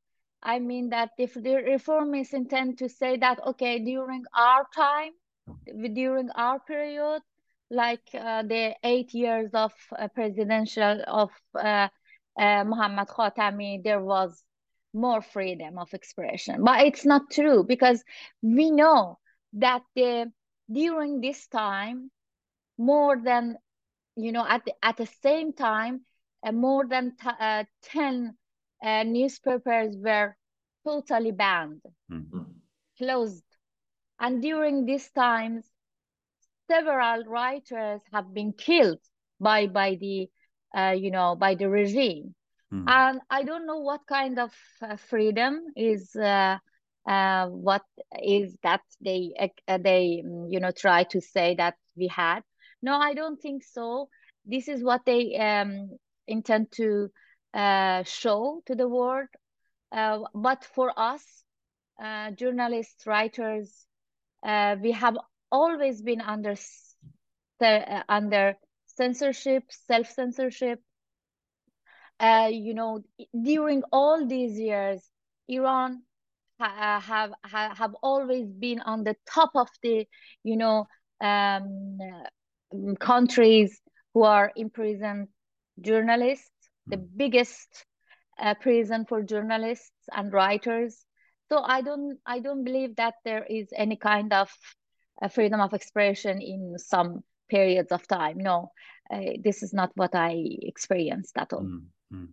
I 0.43 0.59
mean 0.59 0.89
that 0.89 1.11
if 1.17 1.33
the 1.33 1.61
reformists 1.67 2.33
intend 2.33 2.79
to 2.79 2.89
say 2.89 3.17
that 3.17 3.45
okay 3.45 3.79
during 3.79 4.23
our 4.35 4.67
time, 4.73 5.11
during 5.93 6.29
our 6.31 6.59
period, 6.59 7.21
like 7.69 8.07
uh, 8.13 8.43
the 8.43 8.75
eight 8.83 9.13
years 9.13 9.51
of 9.53 9.73
uh, 9.97 10.07
presidential 10.09 11.01
of 11.07 11.29
uh, 11.55 11.87
uh, 12.37 12.63
Muhammad 12.63 13.07
Khatami, 13.07 13.83
there 13.83 14.01
was 14.01 14.43
more 14.93 15.21
freedom 15.21 15.77
of 15.77 15.93
expression. 15.93 16.63
But 16.63 16.85
it's 16.85 17.05
not 17.05 17.31
true 17.31 17.63
because 17.63 18.03
we 18.41 18.71
know 18.71 19.19
that 19.53 19.83
the, 19.95 20.31
during 20.71 21.21
this 21.21 21.47
time, 21.47 22.11
more 22.77 23.17
than, 23.17 23.57
you 24.15 24.31
know, 24.31 24.45
at 24.47 24.65
the, 24.65 24.73
at 24.81 24.97
the 24.97 25.07
same 25.21 25.53
time, 25.53 26.01
uh, 26.43 26.51
more 26.51 26.85
than 26.87 27.13
uh, 27.25 27.63
10 27.83 28.35
uh, 28.83 29.03
newspapers 29.03 29.95
were 29.97 30.35
totally 30.85 31.31
banned, 31.31 31.81
mm-hmm. 32.11 32.41
closed. 32.97 33.43
And 34.21 34.41
during 34.41 34.85
these 34.85 35.09
times, 35.11 35.65
several 36.69 37.25
writers 37.25 38.01
have 38.13 38.33
been 38.33 38.53
killed 38.53 38.99
by, 39.39 39.67
by 39.67 39.95
the, 39.95 40.29
uh, 40.75 40.95
you 40.97 41.11
know, 41.11 41.35
by 41.35 41.55
the 41.55 41.69
regime. 41.69 42.35
Mm. 42.73 42.85
And 42.87 43.21
I 43.29 43.43
don't 43.43 43.67
know 43.67 43.79
what 43.79 44.01
kind 44.07 44.39
of 44.39 44.53
uh, 44.81 44.95
freedom 44.95 45.59
is 45.75 46.15
uh, 46.15 46.57
uh, 47.07 47.47
what 47.47 47.83
is 48.21 48.57
that 48.63 48.81
they 49.01 49.33
uh, 49.67 49.77
they 49.77 50.23
mm, 50.25 50.47
you 50.51 50.59
know 50.59 50.71
try 50.71 51.03
to 51.05 51.21
say 51.21 51.55
that 51.55 51.75
we 51.97 52.07
had. 52.07 52.41
No, 52.81 52.97
I 52.97 53.13
don't 53.13 53.41
think 53.41 53.63
so. 53.63 54.09
This 54.45 54.67
is 54.67 54.83
what 54.83 55.01
they 55.05 55.35
um, 55.37 55.97
intend 56.27 56.71
to 56.73 57.09
uh, 57.53 58.03
show 58.03 58.61
to 58.67 58.75
the 58.75 58.87
world. 58.87 59.27
Uh, 59.91 60.19
but 60.33 60.63
for 60.63 60.93
us, 60.97 61.43
journalists, 62.35 63.05
writers, 63.05 63.85
we 64.43 64.91
have 64.91 65.17
always 65.51 66.01
been 66.01 66.21
under 66.21 66.55
under 68.09 68.55
censorship, 68.87 69.63
self 69.69 70.09
censorship, 70.09 70.79
uh, 72.21 72.49
you 72.51 72.73
know, 72.73 73.03
during 73.43 73.81
all 73.91 74.27
these 74.27 74.59
years, 74.59 75.01
Iran 75.47 76.03
ha 76.59 76.99
have 76.99 77.31
ha 77.43 77.73
have 77.75 77.95
always 78.03 78.47
been 78.47 78.79
on 78.81 79.03
the 79.03 79.15
top 79.25 79.51
of 79.55 79.69
the, 79.81 80.07
you 80.43 80.55
know, 80.55 80.85
um, 81.19 81.97
countries 82.99 83.81
who 84.13 84.23
are 84.23 84.51
imprisoned 84.55 85.27
journalists, 85.79 86.51
the 86.87 86.97
hmm. 86.97 87.05
biggest 87.17 87.85
uh, 88.39 88.53
prison 88.55 89.05
for 89.05 89.23
journalists 89.23 89.91
and 90.11 90.31
writers. 90.31 91.05
So 91.51 91.59
I 91.61 91.81
don't 91.81 92.17
I 92.25 92.39
don't 92.39 92.63
believe 92.63 92.95
that 92.95 93.15
there 93.25 93.43
is 93.43 93.67
any 93.75 93.97
kind 93.97 94.31
of 94.31 94.49
uh, 95.21 95.27
freedom 95.27 95.59
of 95.59 95.73
expression 95.73 96.41
in 96.41 96.75
some 96.77 97.23
periods 97.49 97.91
of 97.91 98.07
time. 98.07 98.37
No, 98.37 98.71
uh, 99.13 99.35
this 99.43 99.61
is 99.61 99.73
not 99.73 99.91
what 99.95 100.15
I 100.15 100.45
experienced 100.61 101.37
at 101.37 101.51
all. 101.51 101.63
Mm. 101.63 101.87
Mm. 102.13 102.27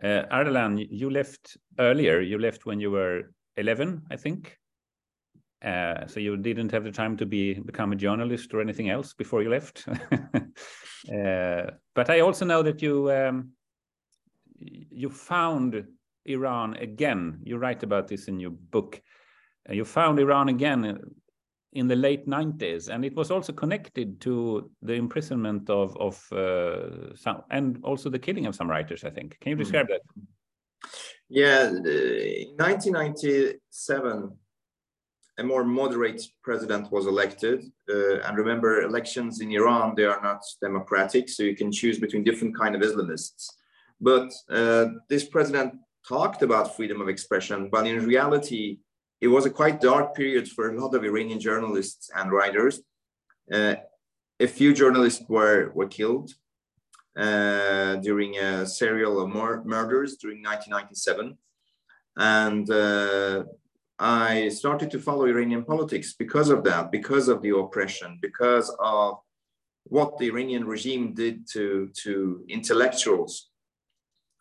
Uh, 0.00 0.26
Ardalan, 0.30 0.86
you 0.88 1.10
left 1.10 1.56
earlier. 1.80 2.20
You 2.20 2.38
left 2.38 2.64
when 2.64 2.78
you 2.78 2.92
were 2.92 3.32
11, 3.56 4.02
I 4.08 4.16
think. 4.16 4.56
Uh, 5.60 6.06
so 6.06 6.20
you 6.20 6.36
didn't 6.36 6.70
have 6.70 6.84
the 6.84 6.92
time 6.92 7.16
to 7.16 7.26
be 7.26 7.54
become 7.54 7.92
a 7.92 7.96
journalist 7.96 8.54
or 8.54 8.60
anything 8.60 8.88
else 8.88 9.14
before 9.14 9.42
you 9.42 9.50
left. 9.50 9.84
uh, 11.12 11.70
but 11.94 12.08
I 12.08 12.20
also 12.20 12.44
know 12.44 12.62
that 12.62 12.82
you 12.82 13.10
um, 13.10 13.50
you 14.58 15.10
found 15.10 15.84
Iran 16.24 16.74
again. 16.76 17.40
You 17.42 17.58
write 17.58 17.82
about 17.82 18.08
this 18.08 18.28
in 18.28 18.40
your 18.40 18.50
book. 18.50 19.00
Uh, 19.68 19.74
you 19.74 19.84
found 19.84 20.18
Iran 20.18 20.48
again 20.48 20.98
in 21.72 21.88
the 21.88 21.96
late 21.96 22.26
90s 22.26 22.88
and 22.88 23.04
it 23.04 23.14
was 23.16 23.30
also 23.30 23.52
connected 23.52 24.20
to 24.20 24.70
the 24.82 24.92
imprisonment 24.92 25.70
of 25.70 25.96
of 25.96 26.32
uh, 26.32 27.14
some 27.16 27.42
and 27.50 27.78
also 27.82 28.10
the 28.10 28.18
killing 28.18 28.46
of 28.46 28.54
some 28.54 28.68
writers 28.68 29.04
i 29.04 29.10
think 29.10 29.38
can 29.40 29.50
you 29.50 29.56
hmm. 29.56 29.62
describe 29.62 29.86
mm. 29.86 29.90
that 29.90 30.02
yeah 31.28 31.68
in 31.68 32.54
1997 32.56 34.36
a 35.38 35.42
more 35.42 35.64
moderate 35.64 36.22
president 36.42 36.92
was 36.92 37.06
elected 37.06 37.64
uh, 37.88 38.18
and 38.20 38.36
remember 38.36 38.82
elections 38.82 39.40
in 39.40 39.50
iran 39.50 39.94
they 39.96 40.04
are 40.04 40.20
not 40.22 40.42
democratic 40.60 41.28
so 41.28 41.42
you 41.42 41.56
can 41.56 41.72
choose 41.72 41.98
between 41.98 42.22
different 42.22 42.54
kind 42.58 42.74
of 42.74 42.82
islamists 42.82 43.46
but 43.98 44.30
uh, 44.50 44.86
this 45.08 45.24
president 45.24 45.72
talked 46.06 46.42
about 46.42 46.76
freedom 46.76 47.00
of 47.00 47.08
expression 47.08 47.68
but 47.70 47.86
in 47.86 48.04
reality 48.06 48.78
it 49.22 49.28
was 49.28 49.46
a 49.46 49.50
quite 49.50 49.80
dark 49.80 50.16
period 50.16 50.48
for 50.48 50.68
a 50.68 50.80
lot 50.80 50.94
of 50.96 51.04
Iranian 51.04 51.38
journalists 51.38 52.10
and 52.16 52.32
writers. 52.32 52.80
Uh, 53.50 53.76
a 54.40 54.48
few 54.48 54.74
journalists 54.74 55.24
were, 55.28 55.70
were 55.76 55.86
killed 55.86 56.32
uh, 57.16 57.94
during 57.96 58.36
a 58.38 58.66
serial 58.66 59.20
of 59.20 59.28
mur 59.28 59.62
murders 59.64 60.16
during 60.16 60.42
1997. 60.42 61.38
And 62.16 62.68
uh, 62.68 63.44
I 63.96 64.48
started 64.48 64.90
to 64.90 64.98
follow 64.98 65.26
Iranian 65.26 65.64
politics 65.64 66.14
because 66.18 66.50
of 66.50 66.64
that, 66.64 66.90
because 66.90 67.28
of 67.28 67.42
the 67.42 67.54
oppression, 67.56 68.18
because 68.20 68.74
of 68.80 69.18
what 69.84 70.18
the 70.18 70.26
Iranian 70.26 70.64
regime 70.64 71.14
did 71.14 71.48
to, 71.52 71.90
to 72.02 72.44
intellectuals, 72.48 73.50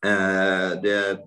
uh, 0.01 0.73
the 0.85 1.23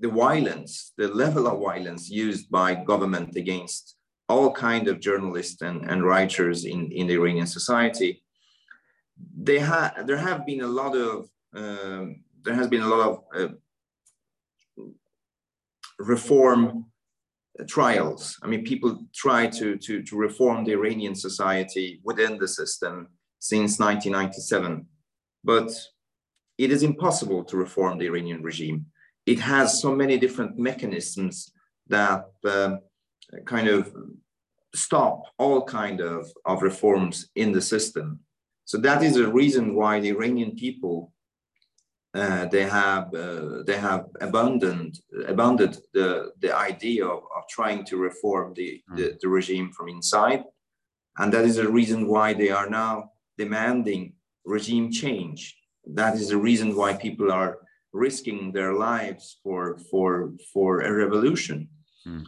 the 0.00 0.08
violence, 0.08 0.92
the 0.96 1.08
level 1.08 1.46
of 1.46 1.60
violence 1.60 2.10
used 2.10 2.50
by 2.50 2.74
government 2.74 3.36
against 3.36 3.96
all 4.28 4.52
kind 4.52 4.88
of 4.88 5.00
journalists 5.00 5.60
and, 5.62 5.88
and 5.90 6.04
writers 6.04 6.64
in, 6.64 6.90
in 6.90 7.06
the 7.06 7.14
Iranian 7.14 7.46
society, 7.46 8.22
they 9.36 9.58
ha- 9.58 9.94
there 10.06 10.16
have 10.16 10.46
been 10.46 10.62
a 10.62 10.66
lot 10.66 10.96
of 10.96 11.28
um, 11.54 12.22
there 12.42 12.54
has 12.54 12.68
been 12.68 12.82
a 12.82 12.88
lot 12.88 13.00
of 13.08 13.24
uh, 13.36 13.48
reform 15.98 16.86
trials. 17.66 18.38
I 18.42 18.46
mean, 18.46 18.64
people 18.64 19.04
try 19.14 19.46
to, 19.48 19.76
to, 19.76 20.02
to 20.02 20.16
reform 20.16 20.64
the 20.64 20.72
Iranian 20.72 21.14
society 21.14 22.00
within 22.04 22.38
the 22.38 22.48
system 22.48 23.08
since 23.38 23.78
1997, 23.78 24.86
but 25.44 25.70
it 26.56 26.70
is 26.70 26.82
impossible 26.82 27.44
to 27.44 27.56
reform 27.56 27.98
the 27.98 28.06
Iranian 28.06 28.42
regime 28.42 28.86
it 29.26 29.40
has 29.40 29.80
so 29.80 29.94
many 29.94 30.18
different 30.18 30.58
mechanisms 30.58 31.52
that 31.88 32.26
uh, 32.44 32.76
kind 33.44 33.68
of 33.68 33.92
stop 34.74 35.22
all 35.38 35.64
kind 35.64 36.00
of, 36.00 36.30
of 36.44 36.62
reforms 36.62 37.28
in 37.34 37.52
the 37.52 37.60
system. 37.60 38.20
So 38.64 38.78
that 38.78 39.02
is 39.02 39.16
a 39.16 39.28
reason 39.28 39.74
why 39.74 40.00
the 40.00 40.10
Iranian 40.10 40.54
people 40.54 41.12
uh, 42.12 42.46
they 42.46 42.64
have 42.64 43.14
uh, 43.14 43.62
they 43.64 43.76
have 43.76 44.06
abandoned 44.20 44.98
abandoned 45.28 45.78
the 45.94 46.32
the 46.40 46.56
idea 46.56 47.06
of, 47.06 47.22
of 47.36 47.42
trying 47.48 47.84
to 47.84 47.96
reform 47.96 48.52
the, 48.54 48.82
mm. 48.90 48.96
the, 48.96 49.16
the 49.20 49.28
regime 49.28 49.70
from 49.70 49.88
inside, 49.88 50.42
and 51.18 51.32
that 51.32 51.44
is 51.44 51.58
a 51.58 51.68
reason 51.68 52.08
why 52.08 52.34
they 52.34 52.50
are 52.50 52.68
now 52.68 53.12
demanding 53.38 54.12
regime 54.44 54.90
change. 54.90 55.56
That 55.86 56.16
is 56.16 56.30
the 56.30 56.36
reason 56.36 56.74
why 56.74 56.94
people 56.94 57.30
are 57.30 57.58
risking 57.92 58.52
their 58.52 58.72
lives 58.74 59.38
for 59.42 59.78
for 59.90 60.32
for 60.52 60.80
a 60.80 60.92
revolution. 60.92 61.68
Mm. 62.06 62.24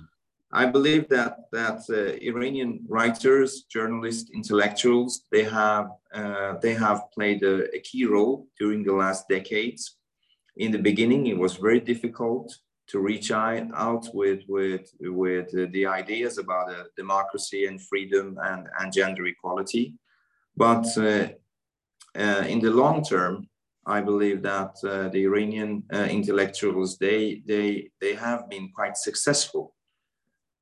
I 0.53 0.67
believe 0.67 1.09
that 1.09 1.37
that 1.53 1.81
uh, 1.89 2.19
Iranian 2.21 2.85
writers, 2.89 3.63
journalists, 3.71 4.31
intellectuals, 4.35 5.25
they 5.33 5.45
have 5.45 5.91
uh, 6.15 6.55
they 6.61 6.75
have 6.75 7.11
played 7.15 7.43
a, 7.43 7.75
a, 7.75 7.81
key 7.81 8.05
role 8.05 8.47
during 8.59 8.85
the 8.85 8.93
last 8.93 9.29
decades. 9.29 9.97
In 10.57 10.71
the 10.71 10.79
beginning, 10.79 11.27
it 11.29 11.39
was 11.39 11.57
very 11.57 11.81
difficult 11.81 12.55
to 12.89 12.99
reach 13.01 13.31
out 13.31 14.07
with 14.13 14.43
with 14.47 14.93
with 15.01 15.51
the 15.73 15.87
ideas 15.87 16.37
about 16.37 16.69
uh, 16.69 16.85
democracy 16.97 17.65
and 17.65 17.81
freedom 17.81 18.39
and, 18.43 18.69
and 18.79 18.93
gender 18.93 19.27
equality, 19.27 19.95
but 20.55 20.87
uh, 20.99 21.29
uh, 22.15 22.45
in 22.47 22.61
the 22.61 22.71
long 22.71 23.03
term, 23.03 23.49
I 23.87 24.01
believe 24.01 24.43
that 24.43 24.77
uh, 24.85 25.09
the 25.09 25.25
Iranian 25.25 25.83
uh, 25.93 26.07
intellectuals 26.11 26.99
they 26.99 27.43
they 27.47 27.91
they 28.01 28.15
have 28.15 28.49
been 28.49 28.71
quite 28.71 28.97
successful 28.97 29.75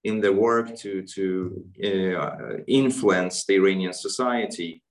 in 0.04 0.20
their 0.20 0.32
work 0.32 0.74
to 0.78 1.02
to 1.02 1.64
uh, 1.84 2.62
influence 2.66 3.44
the 3.44 3.56
Iranian 3.56 3.92
society 3.92 4.82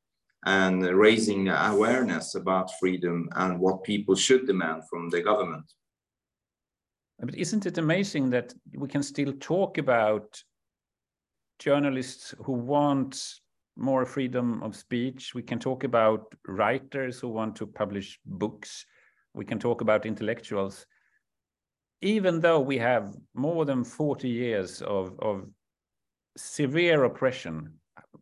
and 0.46 0.84
raising 0.84 1.50
awareness 1.50 2.36
about 2.36 2.78
freedom 2.80 3.28
and 3.36 3.60
what 3.60 3.84
people 3.84 4.16
should 4.16 4.46
demand 4.46 4.84
from 4.90 5.10
the 5.10 5.22
government. 5.22 5.66
But 7.20 7.36
isn't 7.36 7.66
it 7.66 7.78
amazing 7.78 8.30
that 8.30 8.54
we 8.74 8.88
can 8.88 9.04
still 9.04 9.34
talk 9.40 9.78
about 9.78 10.42
journalists 11.60 12.34
who 12.46 12.54
want 12.54 13.42
more 13.80 14.06
freedom 14.06 14.62
of 14.64 14.76
speech? 14.76 15.34
We 15.34 15.42
can 15.42 15.60
talk 15.60 15.84
about 15.84 16.34
writers 16.48 17.20
who 17.20 17.30
want 17.30 17.56
to 17.58 17.68
publish 17.68 18.20
books. 18.26 18.86
We 19.34 19.46
can 19.46 19.60
talk 19.60 19.82
about 19.82 20.06
intellectuals. 20.06 20.86
Even 22.02 22.40
though 22.40 22.60
we 22.60 22.78
have 22.78 23.16
more 23.34 23.66
than 23.66 23.84
40 23.84 24.30
years 24.30 24.82
of, 24.82 25.18
of 25.20 25.48
severe 26.38 27.04
oppression, 27.04 27.74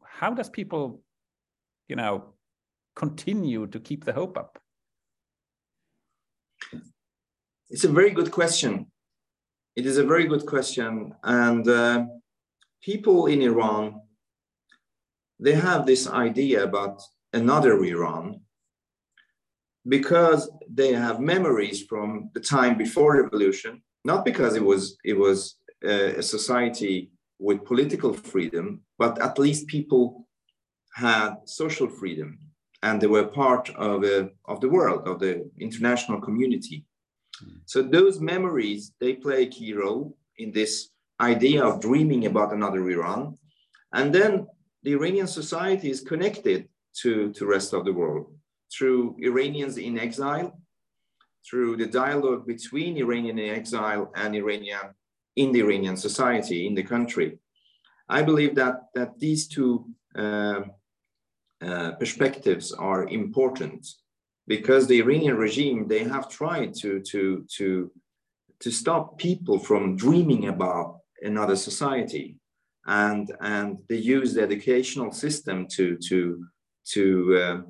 how 0.05 0.33
does 0.33 0.49
people, 0.49 1.01
you 1.87 1.95
know, 1.95 2.33
continue 2.95 3.67
to 3.67 3.79
keep 3.79 4.05
the 4.05 4.13
hope 4.13 4.37
up? 4.37 4.59
It's 7.69 7.83
a 7.83 7.89
very 7.89 8.11
good 8.11 8.31
question. 8.31 8.87
It 9.75 9.85
is 9.85 9.97
a 9.97 10.03
very 10.03 10.25
good 10.25 10.45
question. 10.45 11.13
And 11.23 11.67
uh, 11.67 12.05
people 12.81 13.27
in 13.27 13.41
Iran, 13.41 14.01
they 15.39 15.53
have 15.53 15.85
this 15.85 16.07
idea 16.07 16.63
about 16.63 17.01
another 17.33 17.83
Iran 17.83 18.41
because 19.87 20.49
they 20.69 20.93
have 20.93 21.19
memories 21.19 21.83
from 21.83 22.29
the 22.33 22.39
time 22.39 22.77
before 22.77 23.21
revolution, 23.21 23.81
not 24.03 24.25
because 24.25 24.55
it 24.55 24.63
was, 24.63 24.97
it 25.03 25.17
was 25.17 25.55
uh, 25.85 26.17
a 26.17 26.23
society 26.23 27.11
with 27.39 27.65
political 27.65 28.13
freedom, 28.13 28.81
but 28.97 29.21
at 29.21 29.39
least 29.39 29.67
people 29.67 30.27
had 30.93 31.35
social 31.45 31.87
freedom 31.87 32.39
and 32.83 32.99
they 32.99 33.07
were 33.07 33.25
part 33.25 33.69
of, 33.75 34.03
a, 34.03 34.29
of 34.45 34.59
the 34.61 34.69
world, 34.69 35.07
of 35.07 35.19
the 35.19 35.49
international 35.59 36.19
community. 36.19 36.85
Mm. 37.43 37.59
So 37.65 37.81
those 37.81 38.19
memories, 38.19 38.93
they 38.99 39.13
play 39.13 39.43
a 39.43 39.47
key 39.49 39.73
role 39.73 40.17
in 40.37 40.51
this 40.51 40.89
idea 41.21 41.63
of 41.63 41.81
dreaming 41.81 42.25
about 42.25 42.53
another 42.53 42.89
Iran. 42.89 43.37
And 43.93 44.13
then 44.13 44.47
the 44.83 44.93
Iranian 44.93 45.27
society 45.27 45.89
is 45.89 46.01
connected 46.01 46.67
to 47.01 47.33
the 47.37 47.45
rest 47.45 47.73
of 47.73 47.85
the 47.85 47.93
world 47.93 48.33
through 48.75 49.15
Iranians 49.19 49.77
in 49.77 49.97
exile, 49.97 50.59
through 51.47 51.77
the 51.77 51.85
dialogue 51.85 52.45
between 52.45 52.97
Iranian 52.97 53.39
in 53.39 53.55
exile 53.55 54.11
and 54.15 54.35
Iranian 54.35 54.93
in 55.35 55.51
the 55.51 55.61
Iranian 55.61 55.95
society, 55.95 56.67
in 56.67 56.73
the 56.73 56.83
country. 56.83 57.37
I 58.09 58.23
believe 58.23 58.55
that, 58.55 58.75
that 58.95 59.19
these 59.19 59.47
two 59.47 59.85
uh, 60.17 60.61
uh, 61.61 61.91
perspectives 61.91 62.71
are 62.71 63.07
important 63.07 63.85
because 64.47 64.87
the 64.87 64.99
Iranian 64.99 65.37
regime, 65.37 65.87
they 65.87 66.03
have 66.03 66.29
tried 66.29 66.73
to, 66.75 67.01
to, 67.01 67.45
to, 67.57 67.91
to 68.59 68.71
stop 68.71 69.17
people 69.17 69.59
from 69.59 69.95
dreaming 69.95 70.47
about 70.47 70.99
another 71.21 71.55
society. 71.55 72.37
And, 72.87 73.31
and 73.41 73.77
they 73.89 73.97
use 73.97 74.33
the 74.33 74.43
educational 74.43 75.11
system 75.11 75.67
to, 75.75 75.97
to, 76.07 76.45
to, 76.93 77.65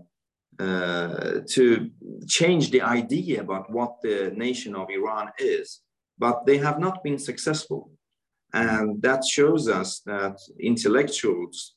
uh, 0.61 0.63
uh, 0.63 1.39
to 1.49 1.89
change 2.27 2.71
the 2.71 2.81
idea 2.81 3.41
about 3.41 3.71
what 3.71 3.95
the 4.01 4.31
nation 4.35 4.75
of 4.75 4.89
Iran 4.89 5.31
is 5.39 5.81
but 6.17 6.45
they 6.45 6.57
have 6.57 6.79
not 6.79 7.03
been 7.03 7.19
successful. 7.19 7.91
And 8.53 9.01
that 9.01 9.25
shows 9.25 9.67
us 9.67 9.99
that 10.05 10.39
intellectuals 10.59 11.75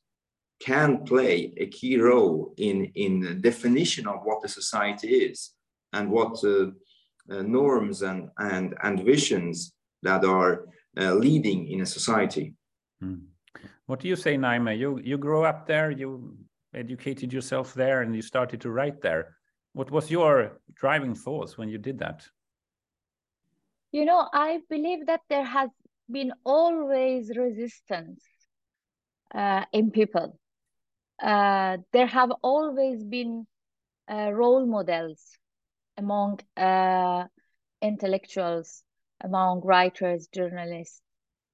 can 0.60 1.04
play 1.04 1.52
a 1.56 1.66
key 1.66 1.98
role 1.98 2.54
in, 2.56 2.84
in 2.94 3.20
the 3.20 3.34
definition 3.34 4.06
of 4.06 4.20
what 4.24 4.42
the 4.42 4.48
society 4.48 5.08
is 5.08 5.52
and 5.92 6.10
what 6.10 6.42
uh, 6.44 6.66
uh, 7.30 7.42
norms 7.42 8.02
and, 8.02 8.28
and, 8.38 8.74
and 8.82 9.04
visions 9.04 9.72
that 10.02 10.24
are 10.24 10.66
uh, 10.98 11.14
leading 11.14 11.68
in 11.68 11.80
a 11.80 11.86
society. 11.86 12.54
Mm. 13.02 13.22
What 13.86 14.00
do 14.00 14.08
you 14.08 14.16
say, 14.16 14.36
Naima? 14.36 14.78
You, 14.78 15.00
you 15.02 15.18
grew 15.18 15.44
up 15.44 15.66
there, 15.66 15.90
you 15.90 16.36
educated 16.74 17.32
yourself 17.32 17.74
there, 17.74 18.02
and 18.02 18.14
you 18.14 18.22
started 18.22 18.60
to 18.60 18.70
write 18.70 19.00
there. 19.00 19.36
What 19.72 19.90
was 19.90 20.10
your 20.10 20.60
driving 20.74 21.14
force 21.14 21.58
when 21.58 21.68
you 21.68 21.78
did 21.78 21.98
that? 21.98 22.26
You 23.92 24.04
know, 24.04 24.28
I 24.32 24.60
believe 24.68 25.06
that 25.06 25.20
there 25.28 25.44
has 25.44 25.70
been 26.10 26.32
always 26.44 27.30
resistance 27.36 28.22
uh, 29.34 29.64
in 29.72 29.90
people. 29.90 30.38
Uh, 31.20 31.78
there 31.92 32.06
have 32.06 32.30
always 32.42 33.04
been 33.04 33.46
uh, 34.10 34.30
role 34.32 34.66
models 34.66 35.20
among 35.96 36.40
uh, 36.56 37.24
intellectuals, 37.82 38.82
among 39.20 39.60
writers, 39.60 40.28
journalists, 40.32 41.02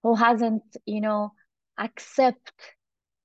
who 0.03 0.15
hasn't, 0.15 0.63
you 0.85 1.01
know, 1.01 1.33
accept 1.79 2.53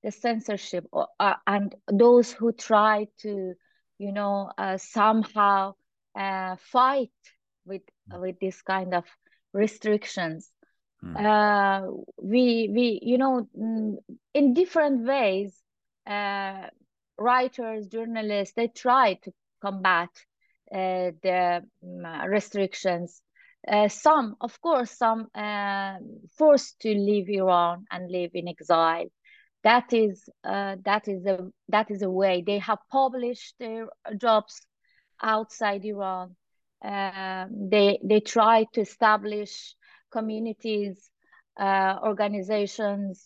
the 0.03 0.12
censorship 0.12 0.86
or, 0.91 1.07
uh, 1.19 1.36
and 1.45 1.75
those 1.91 2.31
who 2.31 2.51
try 2.51 3.07
to, 3.19 3.53
you 3.97 4.12
know, 4.12 4.51
uh, 4.57 4.77
somehow 4.77 5.73
fight 6.57 7.10
with 7.65 7.84
with 8.12 8.39
this 8.39 8.62
kind 8.62 8.93
of 8.93 9.05
restrictions. 9.53 10.51
Mm. 11.03 11.17
uh, 11.17 11.91
we 12.21 12.69
we 12.71 12.99
you 13.01 13.17
know 13.17 13.47
mm, 13.57 13.95
in 14.36 14.53
different 14.53 15.03
ways 15.03 15.60
uh, 16.05 16.67
writers 17.17 17.88
journalists 17.88 18.53
they 18.55 18.67
try 18.67 19.15
to 19.23 19.31
combat 19.63 20.10
uh, 20.71 21.10
the 21.23 21.63
um, 21.84 22.29
restrictions 22.29 23.19
uh, 23.67 23.88
some 23.88 24.36
of 24.41 24.60
course 24.62 24.91
some 24.91 25.28
uh, 25.36 25.95
forced 26.38 26.80
to 26.80 26.89
leave 26.89 27.30
iran 27.30 27.86
and 27.91 28.12
live 28.12 28.32
in 28.34 28.47
exile 28.47 29.08
that 29.63 29.93
is 29.93 30.28
uh, 30.43 30.76
that 30.84 31.08
is 31.08 31.26
a 31.26 31.52
that 31.69 31.91
is 31.91 32.02
a 32.02 32.10
way 32.10 32.43
they 32.45 32.60
have 32.60 32.80
published 32.91 33.56
their 33.60 33.88
jobs 34.17 34.62
outside 35.21 35.86
iran 35.86 36.36
um, 36.84 37.69
they 37.69 38.00
they 38.04 38.19
try 38.19 38.65
to 38.74 38.82
establish 38.82 39.76
communities, 40.12 41.10
uh, 41.60 41.97
organizations 42.04 43.24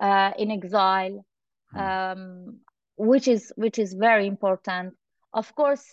uh, 0.00 0.32
in 0.38 0.50
exile, 0.50 1.24
hmm. 1.72 1.78
um, 1.78 2.60
which 2.96 3.28
is 3.28 3.52
which 3.56 3.78
is 3.78 3.94
very 3.94 4.26
important. 4.26 4.94
Of 5.32 5.54
course, 5.54 5.84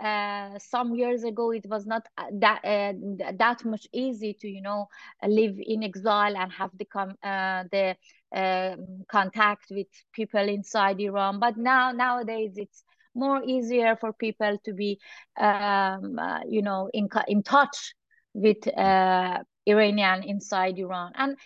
uh, 0.00 0.58
some 0.58 0.94
years 0.94 1.24
ago 1.24 1.52
it 1.52 1.66
was 1.68 1.86
not 1.86 2.06
uh, 2.18 2.24
that 2.40 2.60
uh, 2.64 2.92
that 3.38 3.64
much 3.64 3.86
easy 3.92 4.34
to 4.40 4.48
you 4.48 4.62
know 4.62 4.88
live 5.26 5.56
in 5.58 5.82
exile 5.82 6.36
and 6.36 6.52
have 6.52 6.70
the 6.78 6.84
com- 6.84 7.18
uh, 7.22 7.64
the 7.70 7.96
um, 8.34 9.04
contact 9.08 9.66
with 9.70 9.86
people 10.12 10.48
inside 10.48 11.00
Iran. 11.00 11.38
But 11.40 11.56
now 11.56 11.92
nowadays 11.92 12.54
it's 12.56 12.84
more 13.14 13.42
easier 13.44 13.96
for 13.96 14.12
people 14.12 14.56
to 14.64 14.72
be, 14.72 14.98
um, 15.38 16.18
uh, 16.18 16.40
you 16.48 16.62
know, 16.62 16.88
in, 16.92 17.08
in 17.28 17.42
touch 17.42 17.94
with 18.34 18.66
uh, 18.76 19.38
Iranian 19.66 20.22
inside 20.24 20.78
Iran. 20.78 21.12
And 21.18 21.36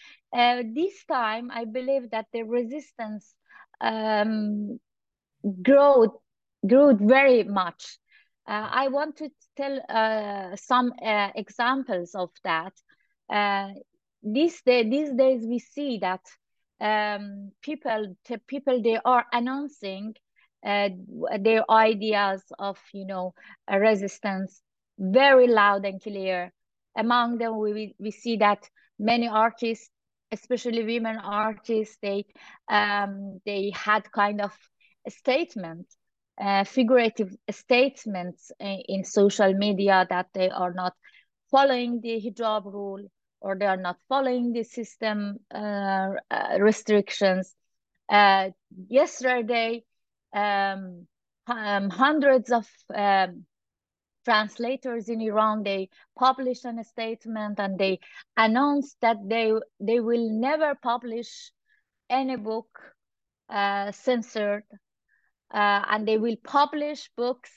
this 0.77 1.05
time, 1.07 1.51
I 1.51 1.65
believe 1.65 2.11
that 2.11 2.27
the 2.33 2.43
resistance 2.43 3.35
um, 3.81 4.79
grew 5.63 6.97
very 7.01 7.45
much. 7.45 7.99
Uh, 8.47 8.69
I 8.71 8.89
want 8.89 9.17
to 9.17 9.31
tell 9.57 9.81
uh, 9.89 10.57
some 10.57 10.93
uh, 11.03 11.31
examples 11.35 12.15
of 12.15 12.31
that. 12.45 12.73
these, 14.23 14.63
day, 14.63 14.89
these 14.89 15.13
days, 15.13 15.47
we 15.47 15.59
see 15.59 15.99
that 15.99 16.21
um, 16.81 17.53
people, 17.63 18.17
people 18.47 18.83
they 18.83 18.99
are 19.05 19.25
announcing 19.33 20.15
uh, 20.65 20.89
their 21.41 21.71
ideas 21.71 22.43
of 22.59 22.79
you 22.93 23.07
know 23.07 23.35
resistance 23.71 24.63
very 24.99 25.47
loud 25.47 25.85
and 25.85 26.03
clear 26.03 26.53
among 26.97 27.39
them 27.39 27.59
we, 27.59 27.95
we 27.99 28.11
see 28.11 28.37
that 28.39 28.69
many 28.99 29.29
artists 29.29 29.91
especially 30.33 30.83
women 30.83 31.19
artists 31.19 31.99
they 32.01 32.25
um, 32.71 33.41
they 33.45 33.73
had 33.75 34.11
kind 34.13 34.41
of 34.41 34.53
statement 35.09 35.87
uh, 36.41 36.65
figurative 36.65 37.31
statements 37.51 38.51
in, 38.59 39.05
social 39.05 39.55
media 39.55 40.07
that 40.11 40.27
they 40.35 40.51
are 40.51 40.73
not 40.73 40.95
following 41.51 42.01
the 42.01 42.21
hijab 42.21 42.65
rule 42.65 43.05
or 43.41 43.57
they 43.57 43.67
are 43.67 43.77
not 43.77 43.97
following 44.09 44.53
the 44.53 44.65
system 44.65 45.39
uh, 45.55 46.11
uh 46.31 46.57
restrictions. 46.59 47.55
Uh, 48.09 48.51
yesterday 48.89 49.83
um, 50.35 51.07
um, 51.47 51.91
hundreds 51.91 52.51
of 52.51 52.67
um, 52.95 53.45
translators 54.25 55.09
in 55.09 55.21
Iran, 55.21 55.63
they 55.63 55.89
published 56.19 56.65
a 56.65 56.85
statement 56.85 57.61
and 57.61 57.79
they 57.79 58.01
announced 58.37 58.97
that 59.03 59.17
they 59.27 59.53
they 59.81 60.01
will 60.01 60.31
never 60.31 60.75
publish 60.75 61.53
any 62.11 62.37
book 62.37 62.69
uh, 63.49 63.93
censored 63.93 64.65
and 65.55 66.07
they 66.07 66.19
will 66.19 66.37
publish 66.45 67.11
books 67.17 67.51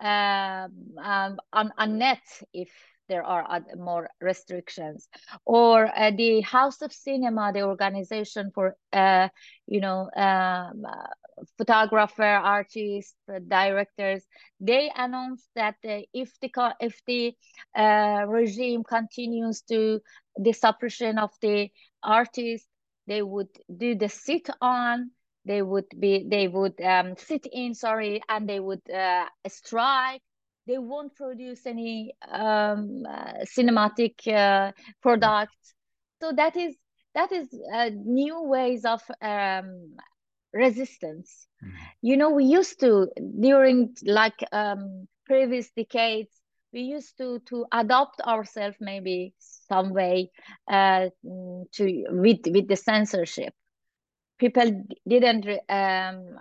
um, 0.00 0.72
um, 1.02 1.36
on, 1.52 1.72
on 1.76 1.98
net 1.98 2.22
if 2.52 2.70
there 3.10 3.24
are 3.24 3.60
more 3.76 4.08
restrictions. 4.20 5.08
Or 5.44 5.86
uh, 5.86 6.12
the 6.16 6.40
house 6.42 6.80
of 6.80 6.92
cinema 6.92 7.52
the 7.52 7.62
organization 7.62 8.52
for 8.54 8.76
uh, 8.92 9.28
you 9.66 9.80
know 9.80 10.08
um, 10.16 10.84
uh, 10.86 11.08
photographer 11.58 12.22
artists 12.22 13.14
directors 13.48 14.24
they 14.60 14.90
announced 14.94 15.48
that 15.56 15.76
uh, 15.84 16.00
if 16.14 16.30
the 16.40 16.50
if 16.80 17.00
the 17.06 17.34
uh, 17.76 18.24
regime 18.28 18.84
continues 18.84 19.62
to 19.62 20.00
the 20.36 20.52
suppression 20.52 21.18
of 21.18 21.30
the 21.42 21.68
artists 22.02 22.68
they 23.06 23.22
would 23.22 23.48
do 23.76 23.96
the 23.96 24.08
sit 24.08 24.48
on 24.60 25.10
they 25.50 25.62
would 25.62 25.90
be 25.98 26.26
they 26.30 26.48
would 26.48 26.80
um, 26.80 27.16
sit 27.18 27.46
in 27.52 27.74
sorry 27.74 28.22
and 28.28 28.48
they 28.48 28.60
would 28.60 28.88
uh, 28.90 29.26
strike. 29.48 30.22
They 30.66 30.78
won't 30.78 31.16
produce 31.16 31.66
any 31.66 32.14
um, 32.30 33.02
uh, 33.08 33.44
cinematic 33.58 34.28
uh, 34.28 34.72
products 35.02 35.74
so 36.20 36.32
that 36.32 36.56
is 36.56 36.76
that 37.14 37.32
is 37.32 37.48
uh, 37.74 37.90
new 38.04 38.42
ways 38.44 38.84
of 38.84 39.02
um, 39.22 39.96
resistance. 40.52 41.46
Mm. 41.64 41.72
you 42.02 42.16
know 42.16 42.30
we 42.30 42.44
used 42.44 42.80
to 42.80 43.08
during 43.40 43.94
like 44.04 44.40
um, 44.52 45.06
previous 45.26 45.70
decades 45.76 46.30
we 46.72 46.80
used 46.82 47.16
to 47.18 47.40
to 47.46 47.66
adopt 47.72 48.20
ourselves 48.22 48.76
maybe 48.80 49.34
some 49.38 49.92
way 49.92 50.30
uh, 50.70 51.08
to 51.72 52.04
with 52.10 52.40
with 52.46 52.68
the 52.68 52.76
censorship 52.76 53.52
people 54.40 54.84
didn't 55.06 55.46
um, 55.68 56.38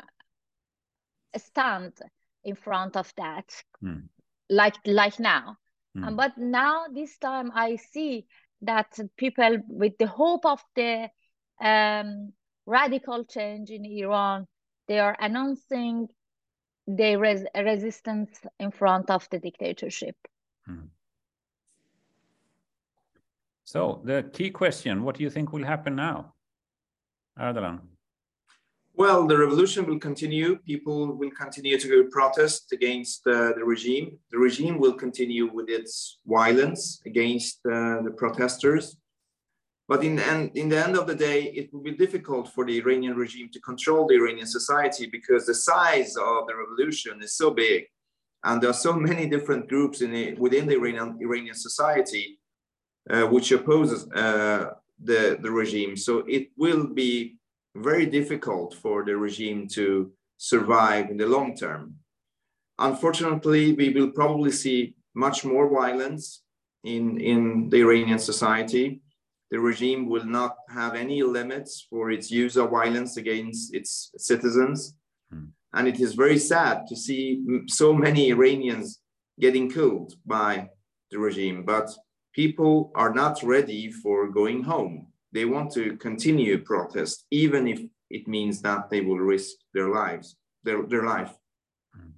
stand 1.37 1.93
in 2.43 2.55
front 2.55 2.95
of 2.95 3.13
that 3.17 3.47
mm. 3.83 4.01
like 4.49 4.75
like 4.85 5.19
now 5.19 5.57
mm. 5.95 6.07
um, 6.07 6.15
but 6.15 6.37
now 6.37 6.85
this 6.91 7.17
time 7.17 7.51
i 7.53 7.75
see 7.75 8.25
that 8.61 8.97
people 9.17 9.57
with 9.67 9.97
the 9.99 10.07
hope 10.07 10.45
of 10.45 10.63
the 10.75 11.09
um, 11.61 12.31
radical 12.65 13.25
change 13.25 13.69
in 13.69 13.85
iran 13.85 14.47
they 14.87 14.99
are 14.99 15.15
announcing 15.19 16.07
their 16.87 17.19
res 17.19 17.43
resistance 17.55 18.39
in 18.59 18.71
front 18.71 19.11
of 19.11 19.27
the 19.29 19.39
dictatorship 19.39 20.15
mm. 20.67 20.87
so 23.65 24.01
the 24.05 24.23
key 24.33 24.49
question 24.49 25.03
what 25.03 25.17
do 25.17 25.23
you 25.23 25.29
think 25.29 25.51
will 25.51 25.65
happen 25.65 25.95
now 25.95 26.33
Well, 28.93 29.27
the 29.27 29.37
revolution 29.37 29.85
will 29.85 29.99
continue. 29.99 30.57
People 30.57 31.15
will 31.15 31.31
continue 31.31 31.79
to 31.79 32.09
protest 32.11 32.73
against 32.73 33.25
uh, 33.25 33.53
the 33.53 33.63
regime. 33.63 34.17
The 34.29 34.37
regime 34.37 34.77
will 34.77 34.93
continue 34.93 35.49
with 35.49 35.69
its 35.69 36.19
violence 36.25 37.01
against 37.05 37.59
uh, 37.65 38.01
the 38.01 38.13
protesters. 38.17 38.97
But 39.87 40.03
in 40.03 40.17
the, 40.17 40.25
end, 40.27 40.51
in 40.55 40.67
the 40.67 40.85
end 40.85 40.97
of 40.97 41.07
the 41.07 41.15
day, 41.15 41.45
it 41.45 41.73
will 41.73 41.81
be 41.81 41.93
difficult 41.93 42.49
for 42.49 42.65
the 42.65 42.77
Iranian 42.77 43.15
regime 43.15 43.49
to 43.53 43.59
control 43.61 44.05
the 44.05 44.15
Iranian 44.15 44.45
society 44.45 45.07
because 45.07 45.45
the 45.45 45.55
size 45.55 46.17
of 46.17 46.45
the 46.47 46.55
revolution 46.55 47.23
is 47.23 47.37
so 47.37 47.51
big. 47.51 47.85
And 48.43 48.61
there 48.61 48.69
are 48.69 48.85
so 48.87 48.93
many 48.93 49.27
different 49.27 49.69
groups 49.69 50.01
in 50.01 50.11
the, 50.11 50.33
within 50.33 50.67
the 50.67 50.75
Iranian, 50.75 51.17
Iranian 51.21 51.55
society 51.55 52.37
uh, 53.09 53.23
which 53.23 53.51
opposes 53.51 54.07
uh, 54.11 54.73
the, 55.03 55.37
the 55.41 55.51
regime. 55.51 55.95
So 55.95 56.19
it 56.27 56.49
will 56.57 56.87
be 56.87 57.37
very 57.75 58.05
difficult 58.05 58.73
for 58.73 59.05
the 59.05 59.15
regime 59.15 59.67
to 59.69 60.11
survive 60.37 61.09
in 61.09 61.17
the 61.17 61.27
long 61.27 61.55
term. 61.55 61.95
Unfortunately, 62.77 63.73
we 63.73 63.89
will 63.89 64.11
probably 64.11 64.51
see 64.51 64.95
much 65.13 65.43
more 65.43 65.69
violence 65.69 66.41
in, 66.83 67.19
in 67.19 67.69
the 67.69 67.81
Iranian 67.81 68.19
society. 68.19 69.01
The 69.51 69.59
regime 69.59 70.07
will 70.07 70.25
not 70.25 70.55
have 70.69 70.95
any 70.95 71.23
limits 71.23 71.85
for 71.89 72.11
its 72.11 72.31
use 72.31 72.55
of 72.55 72.69
violence 72.69 73.17
against 73.17 73.73
its 73.73 74.11
citizens. 74.17 74.95
Hmm. 75.31 75.45
And 75.73 75.87
it 75.87 75.99
is 75.99 76.13
very 76.13 76.37
sad 76.37 76.87
to 76.87 76.95
see 76.95 77.43
so 77.67 77.93
many 77.93 78.29
Iranians 78.29 78.99
getting 79.39 79.69
killed 79.69 80.13
by 80.25 80.69
the 81.11 81.19
regime, 81.19 81.63
but 81.63 81.89
people 82.33 82.91
are 82.95 83.13
not 83.13 83.41
ready 83.43 83.91
for 83.91 84.29
going 84.29 84.63
home 84.63 85.07
they 85.31 85.45
want 85.45 85.71
to 85.71 85.95
continue 85.97 86.57
protest, 86.63 87.25
even 87.31 87.67
if 87.67 87.81
it 88.09 88.27
means 88.27 88.61
that 88.61 88.89
they 88.89 89.01
will 89.01 89.19
risk 89.19 89.57
their 89.73 89.89
lives, 89.89 90.35
their, 90.63 90.83
their 90.83 91.05
life. 91.05 91.31
Hmm. 91.93 92.09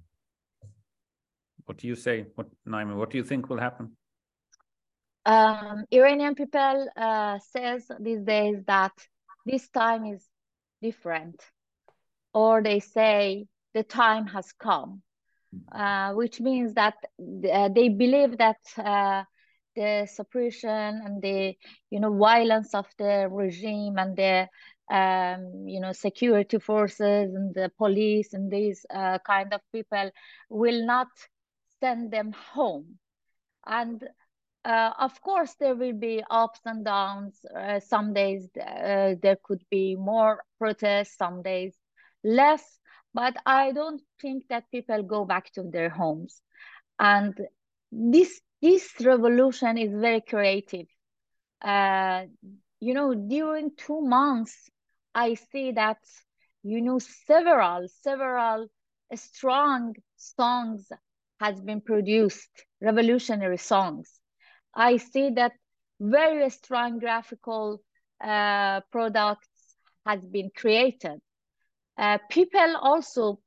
What 1.66 1.78
do 1.78 1.86
you 1.86 1.94
say, 1.94 2.26
what, 2.34 2.48
Naima, 2.66 2.96
what 2.96 3.10
do 3.10 3.18
you 3.18 3.24
think 3.24 3.48
will 3.48 3.58
happen? 3.58 3.92
Um, 5.24 5.84
Iranian 5.90 6.34
people 6.34 6.88
uh, 6.96 7.38
says 7.52 7.90
these 8.00 8.22
days 8.22 8.62
that 8.66 8.92
this 9.46 9.68
time 9.68 10.06
is 10.06 10.24
different, 10.80 11.40
or 12.34 12.62
they 12.62 12.80
say 12.80 13.46
the 13.74 13.82
time 13.82 14.26
has 14.26 14.52
come, 14.52 15.02
hmm. 15.52 15.78
uh, 15.80 16.14
which 16.14 16.40
means 16.40 16.72
that 16.74 16.94
uh, 17.20 17.68
they 17.68 17.90
believe 17.90 18.38
that 18.38 18.56
uh, 18.78 19.24
the 19.74 20.06
suppression 20.12 21.00
and 21.04 21.22
the 21.22 21.54
you 21.90 22.00
know 22.00 22.12
violence 22.16 22.74
of 22.74 22.86
the 22.98 23.28
regime 23.30 23.96
and 23.98 24.16
the 24.16 24.48
um, 24.94 25.66
you 25.66 25.80
know 25.80 25.92
security 25.92 26.58
forces 26.58 27.34
and 27.34 27.54
the 27.54 27.70
police 27.78 28.32
and 28.34 28.50
these 28.50 28.84
uh, 28.94 29.18
kind 29.26 29.52
of 29.52 29.60
people 29.72 30.10
will 30.50 30.84
not 30.86 31.08
send 31.80 32.10
them 32.10 32.32
home. 32.32 32.98
And 33.66 34.02
uh, 34.64 34.92
of 34.98 35.20
course 35.20 35.54
there 35.58 35.74
will 35.74 35.92
be 35.94 36.22
ups 36.30 36.60
and 36.64 36.84
downs. 36.84 37.44
Uh, 37.56 37.80
some 37.80 38.12
days 38.12 38.48
uh, 38.56 39.14
there 39.22 39.38
could 39.42 39.62
be 39.70 39.96
more 39.96 40.42
protests 40.58 41.16
some 41.16 41.42
days 41.42 41.76
less. 42.24 42.78
But 43.14 43.36
i 43.46 43.72
don't 43.72 44.00
think 44.20 44.48
that 44.48 44.70
people 44.70 45.02
go 45.02 45.24
back 45.24 45.52
to 45.52 45.62
their 45.64 45.90
homes. 45.90 46.42
And 46.98 47.34
this 47.90 48.40
this 48.62 48.94
revolution 49.00 49.78
is 49.78 49.92
very 49.92 50.22
creative. 50.22 50.86
Uh, 51.62 52.26
you 52.80 52.94
know, 52.94 53.14
during 53.14 53.70
two 53.76 54.00
months, 54.02 54.70
I 55.14 55.34
see 55.34 55.72
that, 55.72 55.98
you 56.62 56.80
know, 56.82 56.98
several, 56.98 57.88
several 57.88 58.68
strong 59.14 59.94
songs 60.16 60.90
has 61.40 61.60
been 61.60 61.80
produced, 61.82 62.50
revolutionary 62.80 63.58
songs. 63.58 64.20
I 64.74 64.98
see 64.98 65.30
that 65.30 65.52
very 66.00 66.50
strong 66.50 66.98
graphical 67.00 67.82
uh, 68.22 68.80
products 68.92 69.76
has 70.06 70.20
been 70.24 70.50
created. 70.56 71.20
Uh, 71.98 72.18
people 72.30 72.76
also, 72.80 73.40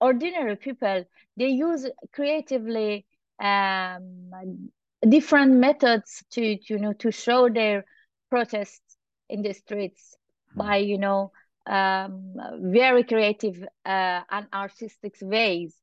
ordinary 0.00 0.56
people, 0.56 1.04
they 1.36 1.48
use 1.48 1.86
creatively 2.12 3.06
um, 3.40 4.70
different 5.08 5.52
methods 5.52 6.24
to, 6.30 6.56
to, 6.56 6.74
you 6.74 6.78
know 6.78 6.92
to 6.94 7.10
show 7.10 7.48
their 7.48 7.84
protests 8.30 8.96
in 9.28 9.42
the 9.42 9.52
streets 9.52 10.16
mm. 10.54 10.58
by 10.58 10.76
you 10.76 10.98
know 10.98 11.32
um, 11.66 12.34
very 12.60 13.04
creative 13.04 13.62
uh, 13.84 14.20
and 14.30 14.46
artistic 14.52 15.16
ways. 15.20 15.76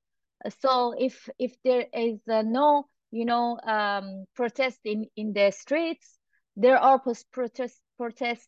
So 0.60 0.94
if 0.98 1.30
if 1.40 1.56
there 1.64 1.86
is 1.94 2.20
uh, 2.30 2.42
no 2.42 2.88
you 3.12 3.26
know 3.26 3.60
um, 3.62 4.26
protest 4.36 4.80
in 4.84 5.08
in 5.16 5.34
the 5.34 5.52
streets, 5.52 6.18
there 6.56 6.78
are 6.78 7.00
post 7.00 7.32
protest 7.32 7.80
protests 7.98 8.48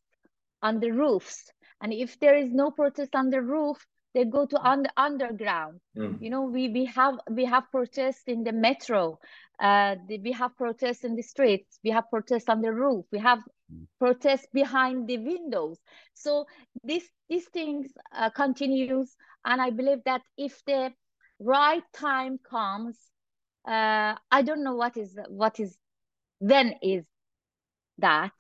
on 0.62 0.80
the 0.80 0.92
roofs, 0.92 1.52
and 1.82 1.94
if 1.94 2.20
there 2.20 2.36
is 2.36 2.52
no 2.52 2.72
protest 2.72 3.16
on 3.16 3.30
the 3.30 3.42
roof, 3.42 3.78
they 4.18 4.26
go 4.26 4.46
to 4.48 4.60
under 4.68 4.90
underground 4.98 5.80
mm. 5.96 6.20
you 6.20 6.30
know 6.32 6.42
we 6.42 6.70
we 6.70 6.86
have 6.86 7.20
we 7.30 7.46
have 7.46 7.64
protests 7.72 8.24
in 8.26 8.44
the 8.44 8.52
metro 8.52 9.20
uh 9.60 9.96
the, 10.08 10.18
we 10.20 10.32
have 10.32 10.56
protests 10.58 11.04
in 11.04 11.16
the 11.16 11.22
streets 11.22 11.80
we 11.84 11.92
have 11.92 12.10
protests 12.10 12.50
on 12.50 12.62
the 12.62 12.74
roof 12.74 13.06
we 13.12 13.20
have 13.20 13.40
mm. 13.72 13.86
protests 14.00 14.48
behind 14.54 15.08
the 15.08 15.20
windows 15.20 15.78
so 16.16 16.48
this 16.84 17.04
these 17.30 17.48
things 17.50 17.92
uh, 18.16 18.30
continues 18.32 19.16
and 19.46 19.62
i 19.62 19.70
believe 19.70 20.04
that 20.06 20.22
if 20.36 20.64
the 20.66 20.92
right 21.40 21.84
time 21.94 22.40
comes 22.50 22.98
uh 23.68 24.16
i 24.32 24.42
don't 24.42 24.64
know 24.64 24.76
what 24.76 24.98
is 24.98 25.16
what 25.30 25.60
is 25.60 25.78
then 26.42 26.74
is 26.82 27.06
that 28.00 28.34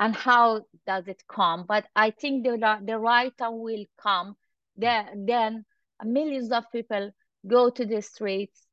and 0.00 0.16
how 0.16 0.62
does 0.84 1.06
it 1.06 1.22
come 1.28 1.64
but 1.68 1.86
i 1.94 2.10
think 2.10 2.44
the, 2.44 2.78
the 2.84 2.98
right 2.98 3.36
time 3.38 3.60
will 3.60 3.84
come 3.96 4.34
then, 4.76 5.26
then 5.26 5.64
millions 6.04 6.50
of 6.50 6.64
people 6.72 7.10
go 7.46 7.70
to 7.70 7.84
the 7.84 8.00
streets 8.00 8.66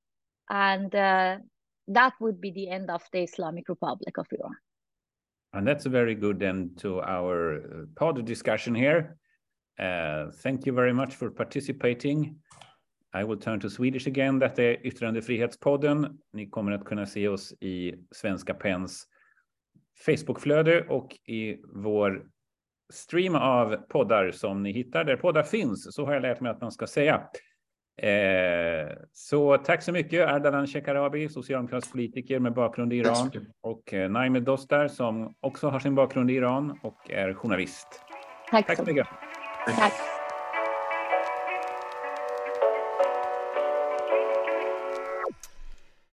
and 0.50 0.94
uh, 0.96 1.38
that 1.88 2.14
would 2.20 2.40
be 2.40 2.52
the 2.52 2.70
end 2.70 2.90
of 2.90 3.02
the 3.12 3.24
Islamic 3.24 3.70
Republic 3.70 4.18
of 4.18 4.28
Iran. 4.32 4.56
And 5.54 5.68
that's 5.68 5.86
a 5.86 5.90
very 5.90 6.16
good 6.16 6.44
end 6.44 6.78
to 6.80 7.02
our 7.02 7.56
uh, 7.56 7.86
pod 7.96 8.26
discussion 8.26 8.76
here. 8.76 9.18
Uh, 9.80 10.32
thank 10.44 10.66
you 10.66 10.74
very 10.74 10.94
much 10.94 11.16
for 11.16 11.32
participating. 11.32 12.36
I 13.14 13.24
will 13.24 13.38
turn 13.38 13.60
to 13.60 13.70
Swedish 13.70 14.08
again. 14.08 14.40
Detta 14.40 14.64
är 14.64 14.88
Yttrandefrihetspodden. 14.88 16.20
Ni 16.34 16.50
kommer 16.50 16.72
att 16.72 16.86
kunna 16.86 17.06
se 17.06 17.28
oss 17.28 17.54
i 17.60 17.94
Svenska 18.12 18.54
Pens 18.54 19.08
Facebookflöde 20.06 20.88
och 20.88 21.16
i 21.26 21.62
vår 21.74 22.30
stream 22.94 23.36
av 23.36 23.76
poddar 23.76 24.32
som 24.32 24.64
ni 24.64 24.72
hittar 24.72 25.04
där 25.04 25.16
poddar 25.16 25.44
finns. 25.44 25.96
Så 25.96 26.06
har 26.06 26.14
jag 26.14 26.22
lärt 26.22 26.42
mig 26.42 26.52
att 26.52 26.62
man 26.62 26.72
ska 26.72 26.88
säga. 26.88 27.22
Eh, 28.02 28.90
så 29.14 29.58
tack 29.58 29.84
så 29.84 29.92
mycket 29.92 30.30
Ardalan 30.30 30.68
Shekarabi, 30.68 31.30
socialdemokratisk 31.30 31.92
politiker 31.92 32.40
med 32.40 32.54
bakgrund 32.54 32.94
i 32.94 32.96
Iran 32.96 33.32
och 33.62 33.94
eh, 33.94 34.10
Naime 34.10 34.40
Dostar 34.40 34.88
som 34.88 35.34
också 35.40 35.70
har 35.70 35.80
sin 35.80 35.96
bakgrund 35.96 36.32
i 36.32 36.34
Iran 36.34 36.80
och 36.84 37.12
är 37.12 37.34
journalist. 37.34 37.88
Tack, 38.52 38.68
Tack 38.68 38.78
så 38.78 38.84
mycket. 38.84 39.08
Tack. 39.66 40.19